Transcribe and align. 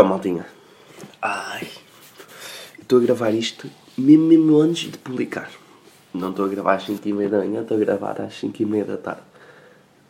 Então, 0.00 0.08
maltinha. 0.08 0.46
Ai. 1.20 1.68
Estou 2.80 3.00
a 3.00 3.02
gravar 3.02 3.32
isto 3.32 3.70
mesmo, 3.98 4.28
mesmo 4.28 4.58
antes 4.58 4.90
de 4.90 4.96
publicar. 4.96 5.50
Não 6.14 6.30
estou 6.30 6.46
a 6.46 6.48
gravar 6.48 6.76
às 6.76 6.84
5 6.84 7.06
e 7.06 7.12
meia 7.12 7.28
da 7.28 7.36
manhã, 7.36 7.60
estou 7.60 7.76
a 7.76 7.80
gravar 7.80 8.18
às 8.18 8.32
5 8.40 8.62
e 8.62 8.64
meia 8.64 8.86
da 8.86 8.96
tarde. 8.96 9.20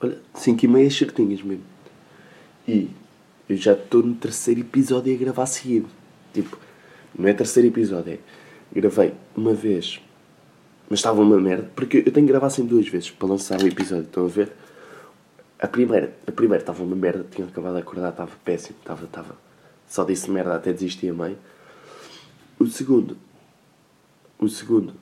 Olha, 0.00 0.17
5 0.32 0.64
e 0.64 0.68
meia 0.68 0.89
certinhas 0.93 1.43
mesmo. 1.43 1.64
E 2.68 2.89
eu 3.49 3.57
já 3.57 3.73
estou 3.73 4.00
no 4.05 4.14
terceiro 4.14 4.61
episódio 4.61 5.13
a 5.13 5.18
gravar 5.18 5.46
seguido. 5.46 5.89
Tipo, 6.32 6.57
não 7.18 7.29
é 7.29 7.32
terceiro 7.32 7.67
episódio, 7.67 8.13
é. 8.13 8.18
Gravei 8.72 9.13
uma 9.36 9.54
vez, 9.54 10.00
mas 10.89 11.00
estava 11.00 11.21
uma 11.21 11.41
merda, 11.41 11.68
porque 11.75 11.96
eu 12.07 12.13
tenho 12.13 12.29
que 12.29 12.32
gravar 12.32 12.50
sempre 12.50 12.75
duas 12.75 12.86
vezes 12.86 13.11
para 13.11 13.27
lançar 13.27 13.61
o 13.61 13.67
episódio, 13.67 14.04
estão 14.04 14.25
a 14.25 14.29
ver? 14.29 14.53
A 15.59 15.67
primeira, 15.67 16.14
a 16.29 16.31
primeira 16.31 16.63
estava 16.63 16.81
uma 16.81 16.95
merda, 16.95 17.27
tinha 17.29 17.45
acabado 17.45 17.75
de 17.75 17.81
acordar, 17.81 18.11
estava 18.11 18.31
péssimo, 18.45 18.77
estava, 18.79 19.04
estava. 19.04 19.50
Só 19.90 20.04
disse 20.04 20.30
merda 20.30 20.54
até 20.54 20.72
desisti 20.72 21.08
a 21.08 21.12
meio. 21.12 21.36
O 22.61 22.67
segundo, 22.68 23.18
o 24.39 24.48
segundo, 24.48 24.94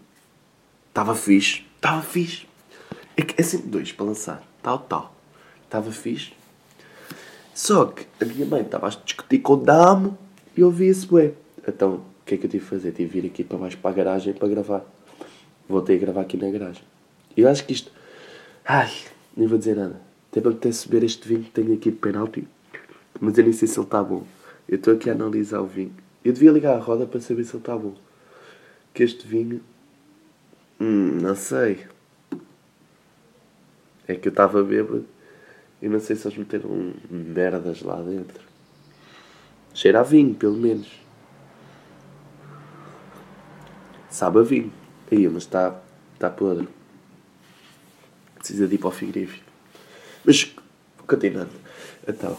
estava 0.88 1.14
fixe, 1.14 1.66
estava 1.76 2.00
fixe. 2.00 2.46
É, 3.14 3.22
é 3.36 3.42
sempre 3.42 3.68
dois 3.68 3.92
para 3.92 4.06
lançar, 4.06 4.42
tal, 4.62 4.78
tal. 4.78 5.14
Estava 5.62 5.92
fixe. 5.92 6.32
Só 7.54 7.84
que 7.84 8.06
a 8.18 8.24
minha 8.24 8.46
mãe 8.46 8.62
estava 8.62 8.86
a 8.86 8.90
discutir 8.90 9.40
com 9.40 9.52
o 9.52 9.56
Damo 9.58 10.16
e 10.56 10.62
eu 10.62 10.68
ouvi 10.68 10.88
isso, 10.88 11.06
bué. 11.06 11.34
Então, 11.66 11.96
o 11.96 12.24
que 12.24 12.36
é 12.36 12.38
que 12.38 12.46
eu 12.46 12.50
tive 12.50 12.64
de 12.64 12.70
fazer? 12.70 12.92
Tive 12.92 13.10
de 13.10 13.20
vir 13.20 13.26
aqui 13.28 13.44
para 13.44 13.58
baixo 13.58 13.76
para 13.76 13.90
a 13.90 13.94
garagem 13.94 14.32
para 14.32 14.48
gravar. 14.48 14.86
Voltei 15.68 15.96
a 15.96 16.00
gravar 16.00 16.22
aqui 16.22 16.38
na 16.38 16.50
garagem. 16.50 16.82
Eu 17.36 17.46
acho 17.46 17.66
que 17.66 17.74
isto. 17.74 17.92
Ai, 18.64 18.90
nem 19.36 19.46
vou 19.46 19.58
dizer 19.58 19.76
nada. 19.76 20.00
Até 20.30 20.40
para 20.40 20.52
até 20.52 20.70
beber 20.86 21.04
este 21.04 21.28
vinho 21.28 21.42
que 21.42 21.50
tenho 21.50 21.74
aqui 21.74 21.90
de 21.90 21.98
penalti. 21.98 22.48
Mas 23.20 23.36
eu 23.36 23.44
nem 23.44 23.52
sei 23.52 23.68
se 23.68 23.78
ele 23.78 23.84
está 23.84 24.02
bom. 24.02 24.24
Eu 24.68 24.76
estou 24.76 24.94
aqui 24.94 25.08
a 25.08 25.14
analisar 25.14 25.60
o 25.60 25.66
vinho. 25.66 25.94
Eu 26.24 26.32
devia 26.32 26.52
ligar 26.52 26.76
a 26.76 26.80
roda 26.80 27.06
para 27.06 27.20
saber 27.20 27.44
se 27.44 27.52
ele 27.52 27.62
está 27.62 27.76
bom. 27.76 27.94
Que 28.92 29.02
este 29.02 29.26
vinho. 29.26 29.62
Hum, 30.80 31.18
não 31.20 31.34
sei. 31.34 31.86
É 34.06 34.14
que 34.14 34.28
eu 34.28 34.30
estava 34.30 34.62
bêbado 34.62 35.06
e 35.80 35.88
não 35.88 36.00
sei 36.00 36.16
se 36.16 36.26
eles 36.26 36.38
meteram 36.38 36.94
merdas 37.10 37.82
lá 37.82 38.00
dentro. 38.02 38.42
Cheira 39.72 40.00
a 40.00 40.02
vinho, 40.02 40.34
pelo 40.34 40.56
menos. 40.56 40.88
Sabe 44.10 44.40
a 44.40 44.42
vinho. 44.42 44.72
Aí, 45.10 45.28
mas 45.28 45.44
está 45.44 45.80
está 46.14 46.28
podre. 46.28 46.68
Precisa 48.34 48.66
de 48.66 48.74
ir 48.74 48.78
para 48.78 48.88
o 48.88 48.90
frigorífico. 48.90 49.44
Mas, 50.24 50.54
continuando. 51.06 51.50
Então, 52.06 52.36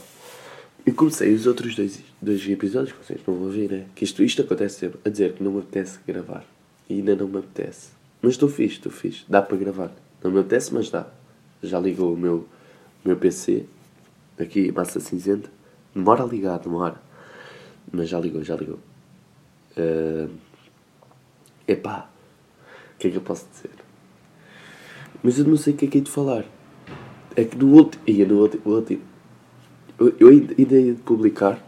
eu 0.89 0.95
comecei 0.95 1.31
os 1.33 1.45
outros 1.45 1.75
dois, 1.75 1.99
dois 2.19 2.49
episódios 2.49 2.91
que 2.91 3.05
vocês 3.05 3.21
não 3.27 3.35
vão 3.35 3.49
ver, 3.49 3.69
né? 3.69 3.85
Que 3.93 4.03
isto, 4.03 4.23
isto 4.23 4.41
acontece 4.41 4.79
sempre. 4.79 4.99
A 5.05 5.09
dizer 5.09 5.33
que 5.33 5.43
não 5.43 5.51
me 5.51 5.59
apetece 5.59 5.99
gravar. 6.05 6.43
E 6.89 6.95
ainda 6.95 7.15
não 7.15 7.27
me 7.27 7.37
apetece. 7.37 7.91
Mas 8.21 8.31
estou 8.31 8.49
fixe, 8.49 8.77
estou 8.77 8.91
fixe. 8.91 9.23
Dá 9.29 9.39
para 9.39 9.55
gravar. 9.55 9.91
Não 10.23 10.31
me 10.31 10.39
apetece, 10.39 10.73
mas 10.73 10.89
dá. 10.89 11.05
Já 11.61 11.79
ligou 11.79 12.13
o 12.13 12.17
meu, 12.17 12.47
meu 13.05 13.15
PC. 13.17 13.65
Aqui, 14.39 14.71
massa 14.71 14.99
cinzenta. 14.99 15.47
Demora 15.93 16.23
a 16.23 16.25
ligar, 16.25 16.57
demora. 16.57 16.99
Mas 17.91 18.09
já 18.09 18.19
ligou, 18.19 18.43
já 18.43 18.55
ligou. 18.55 18.79
Uh, 19.77 20.29
epá. 21.67 22.09
O 22.95 22.97
que 22.97 23.09
é 23.09 23.11
que 23.11 23.17
eu 23.17 23.21
posso 23.21 23.45
dizer? 23.53 23.75
Mas 25.21 25.37
eu 25.37 25.45
não 25.45 25.55
sei 25.55 25.73
o 25.73 25.77
que 25.77 25.85
é 25.85 25.87
que 25.87 25.97
hei 25.99 26.03
de 26.03 26.09
falar. 26.09 26.45
É 27.35 27.43
que 27.43 27.55
no 27.55 27.75
último. 27.75 28.03
Ia 28.07 28.25
no 28.25 28.39
último. 28.39 29.03
Eu, 29.99 30.15
eu 30.19 30.27
ainda 30.29 30.79
ia 30.79 30.93
de 30.93 31.01
publicar. 31.01 31.61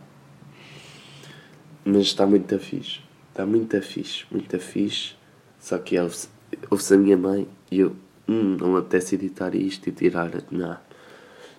Mas 1.84 2.04
está 2.04 2.26
muito 2.26 2.58
fixe. 2.60 3.02
Está 3.30 3.46
muito 3.46 3.82
fixe. 3.82 4.26
Muito 4.32 4.58
fixe. 4.60 5.16
Só 5.60 5.78
que 5.78 6.00
ouve-se 6.00 6.30
ouve 6.70 6.94
a 6.94 6.98
minha 6.98 7.18
mãe 7.18 7.48
e 7.70 7.80
eu. 7.80 7.96
Hum, 8.28 8.56
não 8.60 8.78
apetece 8.78 9.16
editar 9.16 9.54
isto 9.56 9.88
e 9.90 9.92
tirar. 9.92 10.32
Não. 10.50 10.78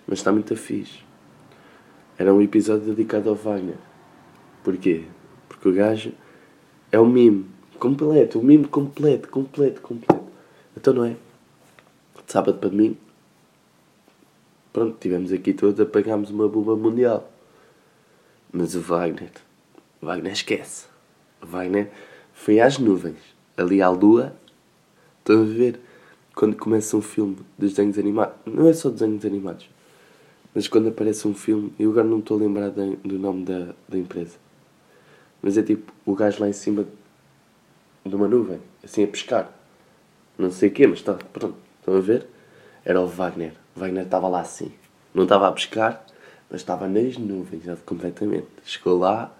Mas 0.07 0.19
está 0.19 0.31
muito 0.31 0.55
fixe. 0.55 0.99
Era 2.17 2.33
um 2.33 2.41
episódio 2.41 2.93
dedicado 2.93 3.29
ao 3.29 3.35
Wagner. 3.35 3.77
Porquê? 4.63 5.03
Porque 5.47 5.69
o 5.69 5.73
gajo 5.73 6.11
é 6.91 6.99
o 6.99 7.05
mimo. 7.05 7.45
Completo. 7.79 8.39
O 8.39 8.43
mimo 8.43 8.67
completo, 8.67 9.29
completo, 9.29 9.81
completo. 9.81 10.23
Então 10.75 10.93
não 10.93 11.05
é? 11.05 11.09
De 12.25 12.31
sábado 12.31 12.57
para 12.57 12.69
domingo. 12.69 12.97
Pronto, 14.73 14.97
tivemos 14.99 15.31
aqui 15.31 15.53
todos, 15.53 15.79
apagámos 15.79 16.31
uma 16.31 16.49
bomba 16.49 16.75
mundial. 16.75 17.31
Mas 18.51 18.73
o 18.73 18.81
Wagner, 18.81 19.29
o 20.01 20.07
Wagner 20.07 20.33
esquece. 20.33 20.87
O 21.39 21.45
Wagner 21.45 21.91
foi 22.33 22.59
às 22.59 22.79
nuvens, 22.79 23.19
ali 23.55 23.83
à 23.83 23.89
lua. 23.89 24.35
Estão 25.19 25.43
a 25.43 25.45
ver? 25.45 25.79
Quando 26.33 26.57
começa 26.57 26.97
um 26.97 27.01
filme 27.03 27.35
de 27.57 27.67
desenhos 27.67 27.99
animados, 27.99 28.35
não 28.47 28.67
é 28.67 28.73
só 28.73 28.89
desenhos 28.89 29.23
animados, 29.23 29.69
mas 30.55 30.67
quando 30.67 30.89
aparece 30.89 31.27
um 31.27 31.35
filme, 31.35 31.71
eu 31.77 31.91
agora 31.91 32.07
não 32.07 32.17
estou 32.17 32.37
a 32.37 32.39
lembrar 32.41 32.69
do 32.71 33.19
nome 33.19 33.45
da, 33.45 33.75
da 33.87 33.97
empresa, 33.99 34.37
mas 35.43 35.59
é 35.59 35.61
tipo 35.61 35.93
o 36.03 36.15
gajo 36.15 36.41
lá 36.41 36.49
em 36.49 36.53
cima 36.53 36.87
de 38.03 38.15
uma 38.15 38.27
nuvem, 38.27 38.59
assim 38.83 39.03
a 39.03 39.07
pescar. 39.07 39.53
Não 40.35 40.49
sei 40.49 40.69
o 40.69 40.71
quê, 40.71 40.87
mas 40.87 40.99
está, 40.99 41.13
pronto, 41.13 41.55
estão 41.79 41.95
a 41.95 42.01
ver? 42.01 42.25
Era 42.83 42.99
o 42.99 43.05
Wagner. 43.05 43.53
Wagner 43.75 44.03
estava 44.03 44.27
lá 44.27 44.41
assim. 44.41 44.71
Não 45.13 45.23
estava 45.23 45.47
a 45.47 45.51
pescar, 45.51 46.05
mas 46.49 46.61
estava 46.61 46.87
nas 46.87 47.17
nuvens, 47.17 47.63
completamente. 47.85 48.47
Chegou 48.63 48.97
lá 48.97 49.35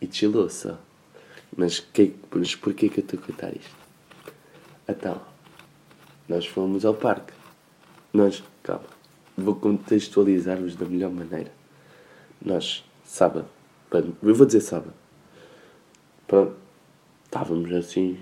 e 0.00 0.06
descilou 0.06 0.48
só. 0.48 0.78
Mas, 1.56 1.80
que, 1.80 2.14
mas 2.34 2.54
porquê 2.54 2.88
que 2.88 3.00
eu 3.00 3.04
estou 3.04 3.18
a 3.18 3.22
contar 3.22 3.56
isto? 3.56 3.74
Então, 4.88 5.20
nós 6.28 6.46
fomos 6.46 6.84
ao 6.84 6.94
parque. 6.94 7.32
Nós, 8.12 8.42
calma, 8.62 8.84
vou 9.36 9.54
contextualizar-vos 9.54 10.76
da 10.76 10.86
melhor 10.86 11.10
maneira. 11.10 11.52
Nós, 12.44 12.84
sábado, 13.04 13.46
eu 13.90 14.34
vou 14.34 14.46
dizer 14.46 14.60
sábado, 14.60 14.92
pronto, 16.26 16.54
estávamos 17.24 17.72
assim. 17.72 18.18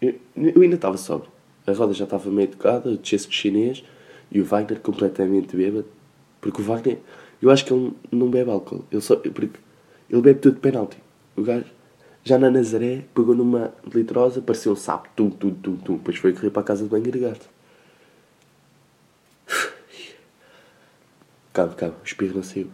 Eu, 0.00 0.20
eu 0.36 0.62
ainda 0.62 0.76
estava 0.76 0.96
sóbrio. 0.96 1.30
A 1.66 1.72
roda 1.72 1.94
já 1.94 2.04
estava 2.04 2.30
meio 2.30 2.48
tocada, 2.48 2.90
o 2.90 2.98
Chesco 3.02 3.32
chinês 3.32 3.82
e 4.34 4.40
o 4.40 4.44
Wagner 4.44 4.80
completamente 4.80 5.56
bêbado. 5.56 5.86
Porque 6.40 6.60
o 6.60 6.64
Wagner, 6.64 6.98
eu 7.40 7.50
acho 7.50 7.64
que 7.64 7.72
ele 7.72 7.94
não 8.10 8.28
bebe 8.28 8.50
álcool. 8.50 8.84
Ele, 8.90 9.00
só, 9.00 9.14
porque 9.16 9.50
ele 10.10 10.20
bebe 10.20 10.40
tudo 10.40 10.56
de 10.56 10.60
penalti. 10.60 10.98
O 11.36 11.42
gajo, 11.42 11.66
já 12.24 12.36
na 12.36 12.50
Nazaré, 12.50 13.04
pegou 13.14 13.34
numa 13.34 13.72
litrosa, 13.94 14.42
parecia 14.42 14.72
um 14.72 14.76
sapo, 14.76 15.08
tum, 15.14 15.30
tum, 15.30 15.54
tum, 15.54 15.76
tum. 15.76 15.96
Depois 15.96 16.18
foi 16.18 16.32
correr 16.32 16.50
para 16.50 16.62
a 16.62 16.64
casa 16.64 16.82
de 16.82 16.90
banho 16.90 17.06
e 17.06 17.12
Calma, 21.52 21.74
calma, 21.74 21.94
o 22.02 22.04
espirro 22.04 22.34
não 22.34 22.42
saiu. 22.42 22.68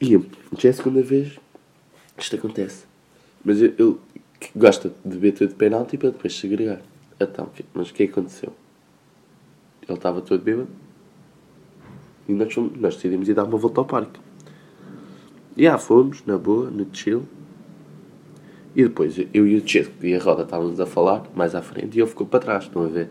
E 0.00 0.18
já 0.58 0.68
é 0.68 0.72
a 0.72 0.74
segunda 0.74 1.02
vez 1.02 1.38
que 2.16 2.22
isto 2.22 2.36
acontece. 2.36 2.84
Mas 3.42 3.62
ele, 3.62 3.96
gosta 4.54 4.92
de 5.04 5.16
beber 5.16 5.32
tudo 5.32 5.48
de 5.48 5.54
penalti 5.54 5.96
para 5.96 6.10
depois 6.10 6.36
segregar. 6.36 6.82
Então, 7.18 7.48
mas 7.72 7.88
o 7.88 7.94
que 7.94 8.02
aconteceu? 8.02 8.52
Ele 9.88 9.98
estava 9.98 10.20
todo 10.20 10.42
bêbado 10.42 10.68
e 12.28 12.32
nós, 12.32 12.52
fomos, 12.52 12.78
nós 12.80 12.96
decidimos 12.96 13.28
ir 13.28 13.34
dar 13.34 13.44
uma 13.44 13.58
volta 13.58 13.80
ao 13.80 13.84
parque. 13.84 14.18
E 15.56 15.66
ah, 15.66 15.78
fomos, 15.78 16.24
na 16.26 16.38
boa, 16.38 16.70
no 16.70 16.86
chill. 16.92 17.22
E 18.74 18.82
depois 18.82 19.16
eu 19.32 19.46
e 19.46 19.56
o 19.56 19.68
Chesco 19.68 20.04
e 20.04 20.14
a 20.14 20.18
Roda 20.18 20.42
estávamos 20.42 20.80
a 20.80 20.86
falar 20.86 21.24
mais 21.36 21.54
à 21.54 21.62
frente 21.62 21.96
e 21.96 22.00
ele 22.00 22.08
ficou 22.08 22.26
para 22.26 22.40
trás, 22.40 22.64
estão 22.64 22.84
a 22.84 22.88
ver? 22.88 23.08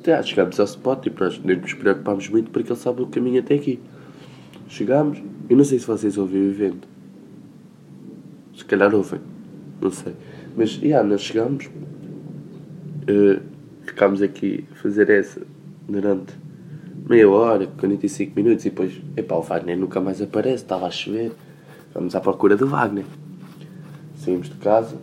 Até 0.00 0.22
chegámos 0.22 0.60
ao 0.60 0.66
spot 0.66 1.06
e 1.06 1.12
nós 1.18 1.40
nem 1.42 1.56
nos 1.56 1.72
preocupámos 1.72 2.28
muito 2.28 2.50
porque 2.50 2.70
ele 2.70 2.78
sabe 2.78 3.00
o 3.00 3.06
caminho 3.06 3.40
até 3.40 3.54
aqui. 3.54 3.80
Chegámos, 4.68 5.22
eu 5.48 5.56
não 5.56 5.64
sei 5.64 5.78
se 5.78 5.86
vocês 5.86 6.18
ouviram 6.18 6.46
o 6.46 6.50
evento. 6.50 6.86
Se 8.54 8.64
calhar 8.66 8.94
ouvem, 8.94 9.20
não 9.80 9.90
sei. 9.90 10.14
Mas, 10.56 10.76
yeah, 10.76 11.08
nós 11.08 11.22
chegámos, 11.22 11.66
uh, 11.66 13.42
ficámos 13.84 14.22
aqui 14.22 14.64
a 14.72 14.74
fazer 14.76 15.10
essa 15.10 15.40
durante 15.88 16.34
meia 17.08 17.28
hora, 17.28 17.66
45 17.66 18.32
minutos 18.34 18.64
e 18.64 18.70
depois, 18.70 18.92
epá, 19.16 19.36
o 19.36 19.42
Wagner 19.42 19.76
nunca 19.76 20.00
mais 20.00 20.22
aparece, 20.22 20.62
estava 20.62 20.86
a 20.86 20.90
chover. 20.90 21.32
Vamos 21.92 22.14
à 22.14 22.20
procura 22.20 22.56
do 22.56 22.66
Wagner. 22.66 23.04
Saímos 24.16 24.48
de 24.48 24.56
casa, 24.56 24.96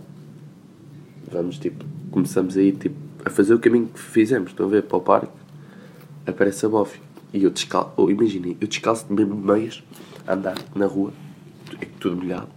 vamos 1.32 1.58
tipo, 1.58 1.86
começamos 2.10 2.58
a 2.58 2.62
ir 2.62 2.74
tipo, 2.74 2.96
a 3.24 3.30
fazer 3.30 3.54
o 3.54 3.60
caminho 3.60 3.88
que 3.88 4.00
fizemos, 4.00 4.50
estão 4.50 4.66
a 4.66 4.70
ver, 4.70 4.84
para 4.84 4.98
o 4.98 5.02
parque, 5.02 5.32
aparece 6.26 6.66
a 6.66 6.70
Bofi. 6.70 7.00
E 7.34 7.44
eu 7.44 7.50
descalço, 7.50 7.92
oh, 7.96 8.10
imaginem, 8.10 8.58
eu 8.60 8.68
descalço 8.68 9.06
de 9.08 9.14
mesmo 9.14 9.36
meias, 9.36 9.84
a 10.28 10.34
andar 10.34 10.58
na 10.76 10.86
rua, 10.86 11.14
é 11.80 11.86
tudo 12.00 12.18
molhado, 12.18 12.50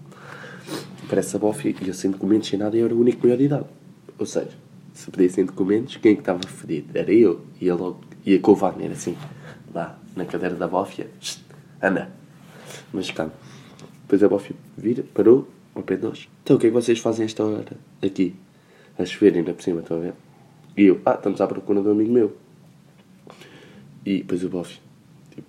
aparece 1.05 1.37
a 1.37 1.39
Bofi 1.39 1.77
e 1.81 1.89
eu 1.89 1.95
sem 1.95 2.11
documentos 2.11 2.49
sem 2.49 2.59
nada 2.59 2.77
e 2.77 2.81
eu 2.81 2.87
era 2.87 2.95
o 2.95 3.01
único 3.01 3.23
maior 3.23 3.37
de 3.37 3.45
idade. 3.45 3.67
Ou 4.19 4.27
seja, 4.27 4.64
se 4.95 5.11
pedissem 5.11 5.45
documentos, 5.45 5.97
quem 5.97 6.13
é 6.13 6.15
que 6.15 6.21
estava 6.21 6.41
fedido? 6.47 6.97
Era 6.97 7.13
eu. 7.13 7.45
E 7.61 7.69
ele 7.69 7.77
logo 7.77 8.01
ia 8.25 8.39
com 8.39 8.53
o 8.53 8.55
Wagner 8.55 8.93
assim, 8.93 9.17
lá 9.75 9.99
na 10.17 10.25
cadeira 10.25 10.55
da 10.55 10.69
bófia, 10.69 11.11
anda. 11.83 12.11
Mas 12.93 13.11
calma. 13.11 13.33
Depois 14.03 14.23
a 14.23 14.29
Bofi 14.29 14.55
vira, 14.79 15.03
parou, 15.15 15.49
ao 15.75 15.83
pé 15.83 15.97
de 15.97 16.05
nós. 16.05 16.29
Então 16.43 16.57
o 16.57 16.59
que 16.59 16.67
é 16.67 16.71
que 16.71 16.75
vocês 16.75 16.99
fazem 17.01 17.25
esta 17.25 17.45
hora 17.45 17.77
aqui? 18.03 18.35
A 18.97 19.05
chover 19.05 19.35
ainda 19.35 19.53
por 19.53 19.63
cima, 19.63 19.81
estão 19.81 19.97
a 19.97 20.01
ver? 20.01 20.15
E 20.77 20.85
eu, 20.85 21.01
ah, 21.05 21.15
estamos 21.15 21.41
à 21.41 21.47
procura 21.47 21.83
de 21.83 21.89
um 21.89 21.91
amigo 21.91 22.13
meu. 22.13 22.37
E 24.07 24.19
depois 24.19 24.45
o 24.45 24.49
Bofi. 24.49 24.81
Tipo, 25.31 25.49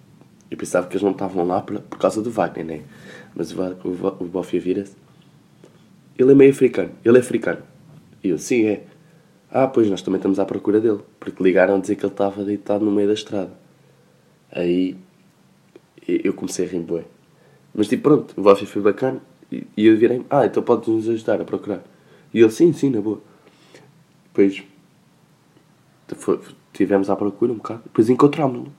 eu 0.50 0.58
pensava 0.58 0.88
que 0.88 0.94
eles 0.94 1.04
não 1.04 1.12
estavam 1.12 1.46
lá 1.46 1.62
por, 1.62 1.80
por 1.82 2.00
causa 2.00 2.22
do 2.22 2.32
Wagner, 2.32 2.66
né? 2.66 2.82
Mas 3.36 3.52
o, 3.52 3.62
o, 3.62 4.24
o 4.24 4.26
Bofi 4.26 4.58
vira-se. 4.58 4.96
Ele 6.18 6.32
é 6.32 6.36
meio 6.36 6.52
africano. 6.52 6.92
Ele 7.04 7.18
é 7.18 7.20
africano. 7.20 7.62
E 8.24 8.30
eu, 8.30 8.40
sim, 8.40 8.66
é. 8.66 8.84
Ah, 9.58 9.70
pois 9.70 9.90
nós 9.90 10.02
também 10.02 10.18
estamos 10.18 10.38
à 10.38 10.44
procura 10.44 10.82
dele. 10.82 11.00
Porque 11.18 11.42
ligaram 11.42 11.76
a 11.76 11.80
dizer 11.80 11.96
que 11.96 12.06
ele 12.06 12.12
estava 12.12 12.44
deitado 12.44 12.84
no 12.84 12.92
meio 12.92 13.08
da 13.08 13.14
estrada. 13.14 13.54
Aí 14.52 14.98
eu 16.06 16.34
comecei 16.34 16.66
a 16.66 16.70
rir 16.70 16.82
bué. 16.82 17.06
Mas 17.74 17.88
tipo, 17.88 18.04
pronto, 18.04 18.34
o 18.36 18.44
Bofi 18.44 18.66
foi 18.66 18.82
bacana. 18.82 19.22
E, 19.50 19.66
e 19.78 19.88
eu 19.88 19.96
virei 19.96 20.26
ah, 20.30 20.46
então 20.46 20.62
podes 20.62 20.90
nos 20.90 21.08
ajudar 21.08 21.40
a 21.40 21.46
procurar. 21.46 21.82
E 22.34 22.42
ele, 22.42 22.52
sim, 22.52 22.74
sim, 22.74 22.90
na 22.90 23.00
boa. 23.00 23.22
Depois 24.26 24.62
tivemos 26.74 27.10
à 27.10 27.16
procura 27.16 27.54
um 27.54 27.56
bocado. 27.56 27.84
Depois 27.86 28.10
encontrámos-lo. 28.10 28.70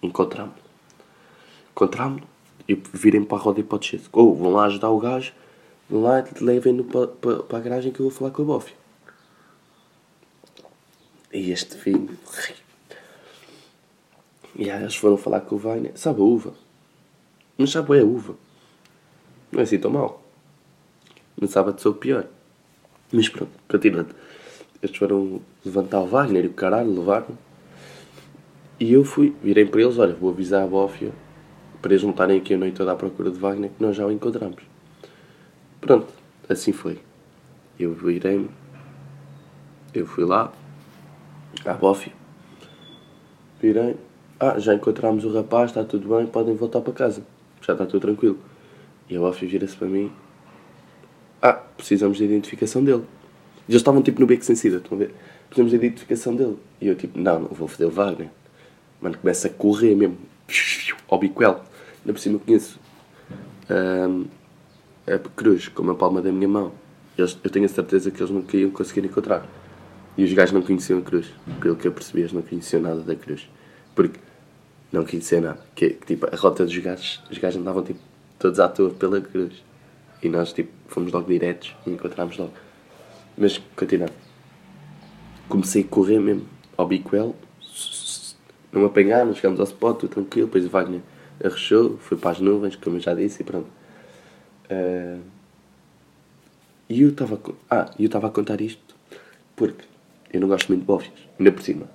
Encontrámos-lo. 0.00 0.62
Encontrámos-lo 1.72 2.24
e 2.68 2.80
virem 2.94 3.24
para 3.24 3.38
a 3.38 3.40
roda 3.40 3.60
o 3.60 3.80
Ou 4.12 4.30
oh, 4.30 4.34
vão 4.34 4.52
lá 4.52 4.66
ajudar 4.66 4.90
o 4.90 5.00
gajo, 5.00 5.32
vão 5.90 6.02
lá 6.02 6.20
e 6.20 6.44
levem-no 6.44 6.84
para, 6.84 7.08
para, 7.08 7.42
para 7.42 7.58
a 7.58 7.60
garagem 7.60 7.90
que 7.90 7.98
eu 7.98 8.08
vou 8.08 8.16
falar 8.16 8.30
com 8.30 8.42
a 8.42 8.44
Bofi. 8.44 8.78
E 11.32 11.50
este 11.50 11.76
filho. 11.76 12.18
E 14.56 14.70
aí 14.70 14.82
eles 14.82 14.96
foram 14.96 15.16
falar 15.16 15.42
com 15.42 15.56
o 15.56 15.58
Vainer. 15.58 15.92
Sabe 15.94 16.20
a 16.20 16.24
uva? 16.24 16.54
Mas 17.56 17.70
sabe 17.70 17.98
a 17.98 18.04
uva. 18.04 18.34
Não 19.52 19.60
é 19.60 19.62
assim 19.62 19.78
tão 19.78 19.90
mal. 19.90 20.22
No 21.40 21.46
sábado 21.46 21.80
sou 21.80 21.92
o 21.92 21.94
pior. 21.94 22.26
Mas 23.12 23.28
pronto, 23.28 23.52
continuando. 23.68 24.14
Eles 24.82 24.96
foram 24.96 25.40
levantar 25.64 26.00
o 26.00 26.06
Wagner 26.06 26.44
e 26.44 26.48
o 26.48 26.52
caralho, 26.52 26.90
levaram. 26.90 27.36
E 28.78 28.92
eu 28.92 29.04
fui, 29.04 29.34
virei 29.42 29.64
para 29.64 29.82
eles, 29.82 29.98
olha, 29.98 30.14
vou 30.14 30.30
avisar 30.30 30.62
a 30.62 30.66
Bófia 30.66 31.12
para 31.80 31.92
eles 31.92 32.02
não 32.02 32.10
estarem 32.10 32.38
aqui 32.38 32.54
a 32.54 32.58
noite 32.58 32.76
toda 32.76 32.92
à 32.92 32.96
procura 32.96 33.30
de 33.30 33.38
Wagner, 33.38 33.70
que 33.70 33.82
nós 33.82 33.96
já 33.96 34.04
o 34.04 34.12
encontramos. 34.12 34.62
Pronto, 35.80 36.12
assim 36.48 36.72
foi. 36.72 36.98
Eu 37.78 37.94
virei-me, 37.94 38.50
eu 39.94 40.06
fui 40.06 40.24
lá, 40.24 40.52
à 41.68 41.74
Bófia, 41.74 42.12
virei, 43.60 43.96
ah, 44.40 44.58
já 44.58 44.74
encontramos 44.74 45.24
o 45.24 45.32
rapaz, 45.32 45.70
está 45.70 45.84
tudo 45.84 46.08
bem, 46.16 46.26
podem 46.26 46.54
voltar 46.54 46.80
para 46.80 46.92
casa, 46.92 47.22
já 47.60 47.72
está 47.72 47.84
tudo 47.84 48.00
tranquilo. 48.00 48.38
E 49.08 49.16
a 49.16 49.20
Bófia 49.20 49.48
vira-se 49.48 49.76
para 49.76 49.88
mim, 49.88 50.12
ah, 51.42 51.52
precisamos 51.52 52.18
da 52.18 52.24
identificação 52.24 52.82
dele. 52.82 53.04
E 53.68 53.72
eles 53.72 53.80
estavam 53.80 54.02
tipo 54.02 54.20
no 54.20 54.26
beco 54.26 54.44
sem 54.44 54.56
saída, 54.56 54.78
estão 54.78 54.96
a 54.96 55.00
ver? 55.00 55.14
Precisamos 55.48 55.72
da 55.72 55.76
identificação 55.76 56.34
dele. 56.34 56.56
E 56.80 56.88
eu 56.88 56.94
tipo, 56.94 57.18
não, 57.18 57.40
não 57.40 57.48
vou 57.48 57.68
foder 57.68 57.88
o 57.88 57.90
Wagner. 57.90 58.28
Mano, 59.00 59.16
começa 59.18 59.48
a 59.48 59.50
correr 59.50 59.94
mesmo. 59.94 60.16
Ao 61.08 61.18
bicuel. 61.18 61.60
Ainda 62.00 62.12
por 62.12 62.18
cima 62.18 62.38
conheço 62.38 62.78
um, 63.70 64.24
a 65.06 65.18
Cruz 65.18 65.68
como 65.68 65.90
a 65.90 65.94
palma 65.94 66.22
da 66.22 66.32
minha 66.32 66.48
mão. 66.48 66.72
Eu 67.16 67.50
tenho 67.50 67.66
a 67.66 67.68
certeza 67.68 68.10
que 68.10 68.20
eles 68.20 68.30
nunca 68.30 68.56
iam 68.56 68.70
conseguir 68.70 69.04
encontrar. 69.04 69.46
E 70.18 70.24
os 70.24 70.32
gajos 70.32 70.52
não 70.52 70.62
conheciam 70.62 70.98
a 70.98 71.02
Cruz. 71.02 71.28
Pelo 71.60 71.76
que 71.76 71.86
eu 71.86 71.92
percebi, 71.92 72.20
eles 72.20 72.32
não 72.32 72.42
conheciam 72.42 72.82
nada 72.82 73.00
da 73.00 73.14
Cruz. 73.14 73.48
Porque 73.94 74.18
não 74.92 75.06
conheciam 75.06 75.40
nada. 75.40 75.60
Que, 75.76 75.90
tipo, 75.90 76.26
a 76.26 76.36
rota 76.36 76.64
dos 76.64 76.76
gajos, 76.76 77.22
os 77.30 77.38
gajos 77.38 77.60
andavam 77.60 77.84
tipo, 77.84 78.00
todos 78.36 78.58
à 78.58 78.68
toa 78.68 78.90
pela 78.90 79.20
Cruz. 79.20 79.62
E 80.20 80.28
nós 80.28 80.52
tipo, 80.52 80.72
fomos 80.88 81.12
logo 81.12 81.28
diretos 81.28 81.76
e 81.86 81.90
encontramos 81.90 82.36
logo. 82.36 82.52
Mas, 83.36 83.58
continuando. 83.76 84.12
Comecei 85.48 85.82
a 85.82 85.86
correr 85.86 86.18
mesmo 86.18 86.44
ao 86.76 86.88
bicuel. 86.88 87.36
Não 88.72 88.84
apanharam, 88.84 89.32
chegamos 89.34 89.60
ao 89.60 89.66
spot, 89.66 90.00
tudo 90.00 90.10
tranquilo. 90.10 90.48
Depois 90.48 90.66
o 90.66 90.68
Wagner 90.68 91.00
arrechou, 91.42 91.96
foi 91.98 92.18
para 92.18 92.32
as 92.32 92.40
nuvens, 92.40 92.74
como 92.74 92.96
eu 92.96 93.00
já 93.00 93.14
disse, 93.14 93.42
e 93.42 93.44
pronto. 93.44 93.68
Uh, 94.68 95.22
e 96.88 97.02
eu 97.02 97.10
estava 97.10 97.40
ah, 97.70 97.90
eu 97.98 98.06
estava 98.06 98.26
a 98.26 98.30
contar 98.30 98.60
isto 98.60 98.88
porque 99.58 99.84
eu 100.32 100.40
não 100.40 100.48
gosto 100.48 100.68
muito 100.68 100.80
de 100.80 100.86
bófias, 100.86 101.12
ainda 101.38 101.52
por 101.52 101.62
cima. 101.62 101.86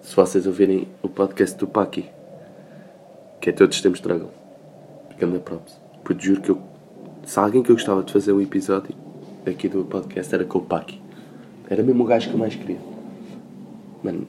Se 0.00 0.16
vocês 0.16 0.46
ouvirem 0.46 0.88
o 1.02 1.08
podcast 1.08 1.58
do 1.58 1.66
Paki, 1.66 2.06
que 3.40 3.50
é 3.50 3.52
Todos 3.52 3.80
Temos 3.80 3.98
Struggle, 3.98 4.30
ficando 5.10 5.36
a 5.36 5.40
props. 5.40 5.78
Porque 6.02 6.26
juro 6.26 6.40
que 6.40 6.50
eu, 6.50 6.60
se 7.24 7.38
alguém 7.38 7.62
que 7.62 7.70
eu 7.70 7.76
gostava 7.76 8.02
de 8.02 8.12
fazer 8.12 8.32
um 8.32 8.40
episódio 8.40 8.94
aqui 9.46 9.68
do 9.68 9.84
podcast 9.84 10.34
era 10.34 10.44
com 10.44 10.58
o 10.58 10.62
Paki. 10.62 11.00
Era 11.68 11.82
mesmo 11.82 12.02
o 12.02 12.06
gajo 12.06 12.28
que 12.28 12.34
eu 12.34 12.38
mais 12.38 12.54
queria. 12.54 12.80
Mano, 14.02 14.26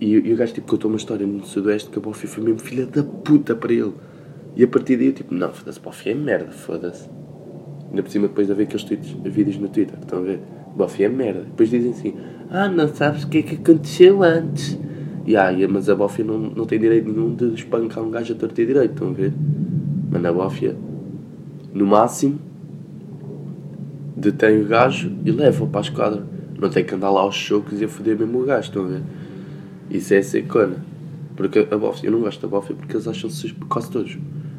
e, 0.00 0.12
e 0.12 0.32
o 0.32 0.36
gajo 0.36 0.54
tipo, 0.54 0.68
contou 0.68 0.90
uma 0.90 0.96
história 0.96 1.26
no 1.26 1.44
Sudoeste 1.44 1.90
que 1.90 1.98
a 1.98 2.02
Bofi 2.02 2.26
foi 2.26 2.44
mesmo 2.44 2.60
filha 2.60 2.86
da 2.86 3.02
puta 3.02 3.56
para 3.56 3.72
ele. 3.72 3.94
E 4.54 4.62
a 4.62 4.68
partir 4.68 4.96
daí 4.96 5.06
eu 5.06 5.12
tipo, 5.12 5.34
não, 5.34 5.52
foda-se, 5.52 5.80
Bofi 5.80 6.10
é 6.10 6.14
merda, 6.14 6.50
foda-se. 6.52 7.08
Ainda 7.90 8.02
por 8.02 8.10
cima 8.10 8.28
depois 8.28 8.46
de 8.46 8.52
haver 8.52 8.64
aqueles 8.64 8.84
tweets, 8.84 9.10
vídeos 9.24 9.56
no 9.56 9.68
Twitter, 9.68 9.98
estão 9.98 10.18
a 10.18 10.22
ver? 10.22 10.40
Bofi 10.78 11.02
é 11.02 11.08
merda. 11.08 11.40
Depois 11.40 11.68
dizem 11.68 11.90
assim, 11.90 12.14
ah, 12.50 12.68
não 12.68 12.88
sabes 12.88 13.24
o 13.24 13.28
que 13.28 13.38
é 13.38 13.42
que 13.42 13.54
aconteceu 13.56 14.22
antes. 14.22 14.78
E 15.26 15.36
ah, 15.36 15.50
mas 15.68 15.90
a 15.90 15.94
Bófia 15.94 16.24
não, 16.24 16.38
não 16.38 16.64
tem 16.64 16.78
direito 16.78 17.10
nenhum 17.10 17.34
de 17.34 17.52
espancar 17.52 18.02
um 18.02 18.10
gajo 18.10 18.32
a 18.32 18.36
torto 18.36 18.58
e 18.60 18.64
direito, 18.64 18.92
estão 18.92 19.08
a 19.10 19.12
ver? 19.12 19.32
Mas 20.10 20.24
a 20.24 20.32
Bófia, 20.32 20.76
no 21.74 21.84
máximo, 21.84 22.38
detém 24.16 24.62
o 24.62 24.66
gajo 24.66 25.12
e 25.24 25.30
leva-o 25.30 25.66
para 25.66 25.80
a 25.80 25.82
esquadra. 25.82 26.22
Não 26.58 26.70
tem 26.70 26.84
que 26.84 26.94
andar 26.94 27.10
lá 27.10 27.20
aos 27.20 27.34
chocos 27.34 27.80
e 27.80 27.84
a 27.84 27.88
foder 27.88 28.18
mesmo 28.18 28.40
o 28.40 28.44
gajo, 28.44 28.68
estão 28.68 28.84
a 28.84 28.88
ver? 28.88 29.02
Isso 29.90 30.14
é 30.14 30.22
ser 30.22 30.46
cona. 30.46 30.76
Porque 31.36 31.68
a 31.70 31.76
Bófia, 31.76 32.08
eu 32.08 32.12
não 32.12 32.20
gosto 32.20 32.40
da 32.40 32.48
Bófia 32.48 32.74
porque 32.74 32.94
eles 32.94 33.06
acham-se, 33.06 33.52
quase 33.68 33.90
todos, 33.90 34.16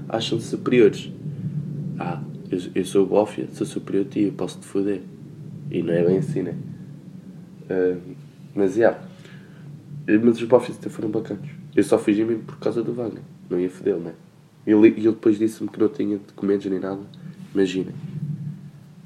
acham-se 0.08 0.48
superiores. 0.48 1.12
Ah, 1.98 2.22
eu, 2.52 2.60
eu 2.76 2.86
sou 2.86 3.06
Bófia, 3.06 3.48
sou 3.54 3.66
superior 3.66 4.06
a 4.06 4.10
ti, 4.10 4.22
eu 4.24 4.34
posso 4.34 4.60
te 4.60 4.66
foder. 4.66 5.02
E 5.70 5.84
não 5.84 5.94
é 5.94 6.04
bem 6.04 6.18
assim, 6.18 6.42
né? 6.42 6.56
Uh, 7.70 8.16
mas. 8.56 8.76
Yeah. 8.76 9.00
Mas 10.24 10.42
os 10.42 10.44
Bófias 10.44 10.78
até 10.78 10.90
foram 10.90 11.10
bacanas. 11.10 11.48
Eu 11.76 11.84
só 11.84 12.00
fiz 12.00 12.18
mesmo 12.18 12.44
por 12.44 12.58
causa 12.58 12.82
do 12.82 12.94
Wagner. 12.94 13.22
Não 13.50 13.60
ia 13.60 13.70
foder, 13.70 13.98
né? 13.98 14.14
E 14.66 14.72
ele, 14.72 14.88
ele 14.88 15.02
depois 15.12 15.38
disse-me 15.38 15.70
que 15.70 15.80
não 15.80 15.88
tinha 15.88 16.18
documentos 16.18 16.66
nem 16.66 16.80
nada. 16.80 17.02
Imagina. 17.54 17.94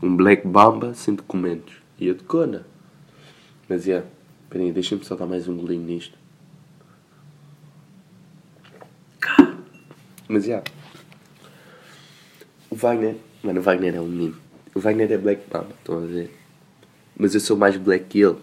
Um 0.01 0.15
Black 0.15 0.47
Bamba 0.47 0.93
sem 0.93 1.13
documentos. 1.13 1.75
E 1.99 2.07
eu 2.07 2.15
de 2.15 2.23
cona. 2.23 2.65
Mas. 3.67 3.85
Yeah. 3.85 4.07
Peraí, 4.49 4.71
deixem-me 4.71 5.03
só 5.03 5.15
dar 5.15 5.25
mais 5.25 5.47
um 5.47 5.57
golinho 5.57 5.83
nisto. 5.83 6.17
Mas. 10.29 10.45
Yeah. 10.45 10.63
O 12.69 12.75
Wagner... 12.75 13.17
Mano, 13.43 13.59
o 13.59 13.63
Wagner 13.63 13.95
é 13.95 14.01
um 14.01 14.07
menino. 14.07 14.35
O 14.73 14.79
Wagner 14.79 15.11
é 15.11 15.17
Black 15.17 15.43
Bamba, 15.51 15.67
estão 15.77 15.97
a 16.01 16.07
ver? 16.07 16.42
Mas 17.17 17.33
eu 17.33 17.39
sou 17.39 17.57
mais 17.57 17.77
black 17.77 18.05
que 18.05 18.21
ele. 18.21 18.37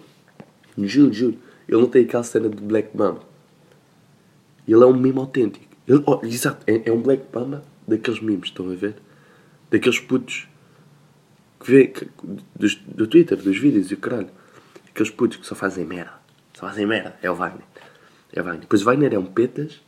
Juro, 0.78 1.12
juro. 1.12 1.38
Ele 1.68 1.80
não 1.80 1.88
tem 1.88 2.04
aquela 2.04 2.24
cena 2.24 2.48
de 2.48 2.56
Black 2.56 2.96
Mamba. 2.96 3.22
Ele 4.66 4.82
é 4.82 4.86
um 4.86 4.96
mimo 4.96 5.20
autêntico. 5.20 5.64
Ele, 5.86 6.02
oh, 6.06 6.20
exato, 6.24 6.64
é, 6.66 6.88
é, 6.88 6.92
um 6.92 7.00
Black 7.00 7.24
Mamba 7.32 7.64
daqueles 7.86 8.20
mimos, 8.20 8.48
estão 8.48 8.70
a 8.70 8.74
ver? 8.74 8.96
Daqueles 9.70 9.98
putos 9.98 10.48
que 11.60 11.70
vê 11.70 11.86
que, 11.86 12.08
dos, 12.56 12.74
do 12.76 13.06
Twitter, 13.06 13.36
dos 13.36 13.58
vídeos 13.58 13.90
e 13.90 13.94
o 13.94 13.96
caralho. 13.96 14.30
Aqueles 14.88 15.10
putos 15.10 15.38
que 15.38 15.46
só 15.46 15.54
fazem 15.54 15.84
merda. 15.84 16.12
Só 16.54 16.66
fazem 16.66 16.86
merda. 16.86 17.16
É 17.22 17.30
o 17.30 17.34
Wagner. 17.34 17.64
É 18.32 18.40
o 18.40 18.44
Wagner. 18.44 18.62
Depois 18.62 18.82
o 18.82 18.84
Wagner 18.84 19.14
é 19.14 19.18
um 19.18 19.26
petas 19.26 19.80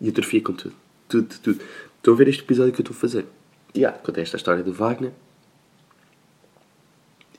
e 0.00 0.08
atrofia 0.08 0.40
com 0.40 0.52
tudo. 0.52 0.74
Tudo, 1.08 1.34
tudo. 1.42 1.60
Estão 1.96 2.14
a 2.14 2.16
ver 2.16 2.28
este 2.28 2.42
episódio 2.42 2.72
que 2.72 2.80
eu 2.80 2.84
estou 2.84 2.96
a 2.96 3.00
fazer? 3.00 3.26
E 3.74 3.80
yeah, 3.80 3.96
contei 3.98 4.22
esta 4.22 4.36
história 4.36 4.62
do 4.62 4.72
Wagner. 4.72 5.12